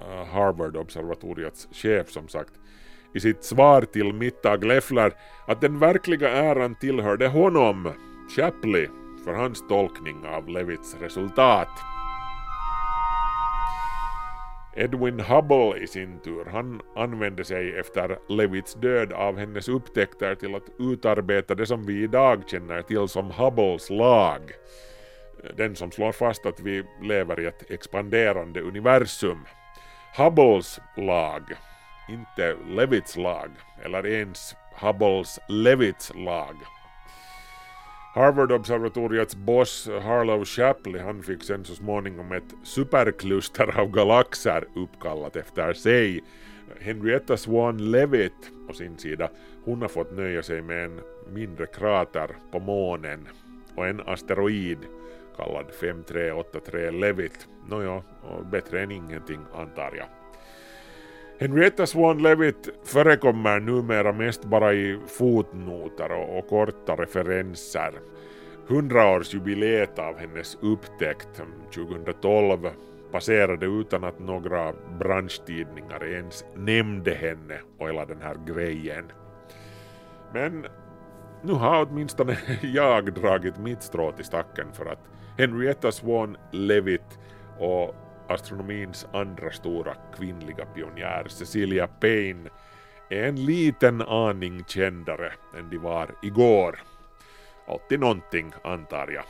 eh, 0.00 0.26
Harvard-observatoriets 0.26 1.68
chef 1.72 2.10
som 2.10 2.28
sagt, 2.28 2.52
i 3.14 3.20
sitt 3.20 3.44
svar 3.44 3.82
till 3.82 4.12
Mittag 4.12 4.64
Leffler 4.64 5.12
att 5.46 5.60
den 5.60 5.78
verkliga 5.78 6.28
äran 6.28 6.74
tillhörde 6.74 7.28
honom, 7.28 7.92
Chapley, 8.36 8.88
för 9.24 9.32
hans 9.32 9.68
tolkning 9.68 10.26
av 10.26 10.48
Levits 10.48 10.96
resultat. 11.00 11.68
Edwin 14.76 15.20
Hubble 15.20 15.82
i 15.82 15.86
sin 15.86 16.18
tur, 16.18 16.44
han 16.44 16.80
använde 16.96 17.44
sig 17.44 17.78
efter 17.78 18.18
Levits 18.28 18.74
död 18.74 19.12
av 19.12 19.38
hennes 19.38 19.68
upptäckter 19.68 20.34
till 20.34 20.54
att 20.54 20.70
utarbeta 20.78 21.54
det 21.54 21.66
som 21.66 21.86
vi 21.86 22.02
idag 22.02 22.42
känner 22.46 22.82
till 22.82 23.08
som 23.08 23.30
Hubbles 23.30 23.90
lag. 23.90 24.40
Den 25.56 25.76
som 25.76 25.90
slår 25.90 26.12
fast 26.12 26.46
att 26.46 26.60
vi 26.60 26.84
lever 27.02 27.40
i 27.40 27.46
ett 27.46 27.70
expanderande 27.70 28.60
universum. 28.60 29.38
Hubbles 30.16 30.80
lag, 30.96 31.42
inte 32.08 32.56
Levitts 32.68 33.16
lag, 33.16 33.50
eller 33.84 34.06
ens 34.06 34.56
Hubbles 34.80 35.38
Levitts 35.48 36.12
lag. 36.14 36.56
Harvard-observatoriets 38.14 39.36
boss 39.36 39.88
Harlow 40.02 40.44
Shapley 40.44 41.02
han 41.02 41.22
fick 41.22 41.42
sen 41.42 41.64
så 41.64 41.74
småningom 41.74 42.32
ett 42.32 42.54
superkluster 42.62 43.80
av 43.80 43.90
galaxer 43.90 44.64
uppkallat 44.74 45.36
efter 45.36 45.72
sig 45.72 46.20
Henrietta 46.80 47.36
Swan 47.36 47.90
Leavitt 47.90 48.50
å 48.68 48.72
sin 48.72 48.98
sida, 48.98 49.28
hon 49.64 49.82
har 49.82 49.88
fått 49.88 50.12
nöja 50.12 50.42
sig 50.42 50.62
med 50.62 50.84
en 50.84 51.00
mindre 51.28 51.66
krater 51.66 52.36
på 52.52 52.60
månen 52.60 53.28
och 53.74 53.86
en 53.86 54.00
asteroid 54.00 54.78
kallad 55.36 55.66
5383 55.80 56.90
Leavitt. 56.90 57.48
Nåja, 57.68 58.02
bättre 58.52 58.82
än 58.82 58.90
ingenting 58.90 59.40
antar 59.54 59.92
jag. 59.96 60.21
Henrietta 61.42 61.86
Swan-Levitt 61.86 62.68
förekommer 62.84 63.60
numera 63.60 64.12
mest 64.12 64.44
bara 64.44 64.72
i 64.72 64.98
fotnoter 65.06 66.12
och, 66.12 66.38
och 66.38 66.48
korta 66.48 66.96
referenser. 66.96 67.92
Hundraårsjubileet 68.66 69.98
av 69.98 70.18
hennes 70.18 70.58
upptäckt 70.60 71.38
mm, 71.38 71.52
2012 71.74 72.68
passerade 73.12 73.66
utan 73.66 74.04
att 74.04 74.18
några 74.18 74.72
branschtidningar 74.98 76.04
ens 76.04 76.44
nämnde 76.56 77.14
henne 77.14 77.60
och 77.78 77.88
hela 77.88 78.04
den 78.04 78.22
här 78.22 78.36
grejen. 78.46 79.04
Men 80.32 80.66
nu 81.42 81.52
har 81.52 81.86
åtminstone 81.90 82.38
jag 82.62 83.14
dragit 83.14 83.58
mitt 83.58 83.82
strå 83.82 84.12
till 84.12 84.24
stacken 84.24 84.66
för 84.72 84.86
att 84.86 85.08
Henrietta 85.38 85.88
Swan-Levitt 85.92 87.18
och 87.58 87.94
astronomins 88.32 89.06
andra 89.12 89.50
stora 89.50 89.94
kvinnliga 90.16 90.66
pionjär 90.66 91.28
Cecilia 91.28 91.86
Payne 91.86 92.50
är 93.10 93.28
en 93.28 93.44
liten 93.44 94.02
aning 94.02 94.64
kändare 94.64 95.32
än 95.58 95.70
de 95.70 95.78
var 95.78 96.08
igår. 96.22 96.78
Alltid 97.66 98.00
någonting 98.00 98.52
antar 98.64 99.08
jag. 99.08 99.24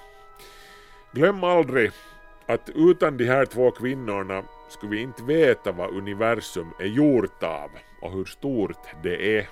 Glöm 1.13 1.45
aldrig 1.45 1.91
att 2.47 2.71
utan 2.75 3.17
de 3.17 3.25
här 3.25 3.47
två 3.47 3.71
kvinnorna 3.71 4.43
skulle 4.69 4.91
vi 4.91 5.03
inte 5.03 5.23
veta 5.23 5.73
vad 5.73 5.91
universum 5.91 6.73
är 6.79 6.87
gjort 6.87 7.43
av 7.43 7.71
och 8.03 8.13
hur 8.13 8.25
stort 8.25 8.87
det 9.03 9.39
är. 9.39 9.49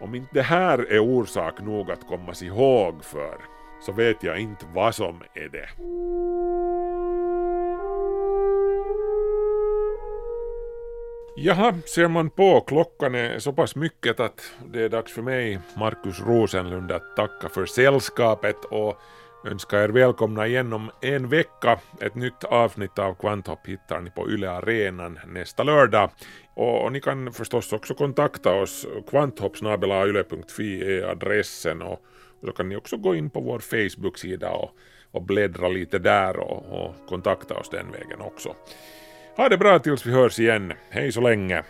Om 0.00 0.14
inte 0.14 0.30
det 0.32 0.42
här 0.42 0.78
är 0.92 0.98
orsak 0.98 1.60
nog 1.60 1.90
att 1.90 2.06
kommas 2.06 2.42
ihåg 2.42 3.04
för, 3.04 3.36
så 3.80 3.92
vet 3.92 4.22
jag 4.22 4.38
inte 4.38 4.66
vad 4.74 4.94
som 4.94 5.22
är 5.34 5.48
det. 5.48 5.68
Jaha, 11.40 11.74
ser 11.86 12.08
man 12.08 12.30
på, 12.30 12.60
klockan 12.60 13.14
är 13.14 13.38
så 13.38 13.52
pass 13.52 13.76
mycket 13.76 14.20
att 14.20 14.52
det 14.72 14.82
är 14.82 14.88
dags 14.88 15.12
för 15.12 15.22
mig, 15.22 15.58
Markus 15.76 16.20
Rosenlund, 16.20 16.92
att 16.92 17.16
tacka 17.16 17.48
för 17.48 17.66
sällskapet 17.66 18.64
och 18.64 19.00
önska 19.46 19.82
er 19.84 19.88
välkomna 19.88 20.46
igen 20.46 20.72
om 20.72 20.90
en 21.00 21.28
vecka. 21.28 21.80
Ett 22.00 22.14
nytt 22.14 22.44
avsnitt 22.44 22.98
av 22.98 23.14
Kvanthopp 23.14 23.66
hittar 23.66 24.00
ni 24.00 24.10
på 24.10 24.30
Yle 24.30 24.50
Arenan 24.50 25.18
nästa 25.26 25.62
lördag. 25.62 26.10
Och, 26.54 26.84
och 26.84 26.92
ni 26.92 27.00
kan 27.00 27.32
förstås 27.32 27.72
också 27.72 27.94
kontakta 27.94 28.54
oss. 28.54 28.86
kvanthopp.yle.fi 29.10 30.96
är 30.96 31.02
adressen 31.02 31.82
och, 31.82 32.02
och 32.40 32.46
så 32.46 32.52
kan 32.52 32.68
ni 32.68 32.76
också 32.76 32.96
gå 32.96 33.14
in 33.14 33.30
på 33.30 33.40
vår 33.40 33.58
Facebook-sida 33.58 34.50
och, 34.50 34.70
och 35.10 35.22
bläddra 35.22 35.68
lite 35.68 35.98
där 35.98 36.36
och, 36.36 36.82
och 36.82 36.94
kontakta 37.08 37.54
oss 37.54 37.70
den 37.70 37.92
vägen 37.92 38.20
också. 38.20 38.54
Ha 39.38 39.48
det 39.48 39.58
bra 39.58 39.78
tills 39.78 40.06
vi 40.06 40.12
hörs 40.12 40.38
igen. 40.38 40.72
Hej 40.90 41.12
så 41.12 41.20
länge. 41.20 41.62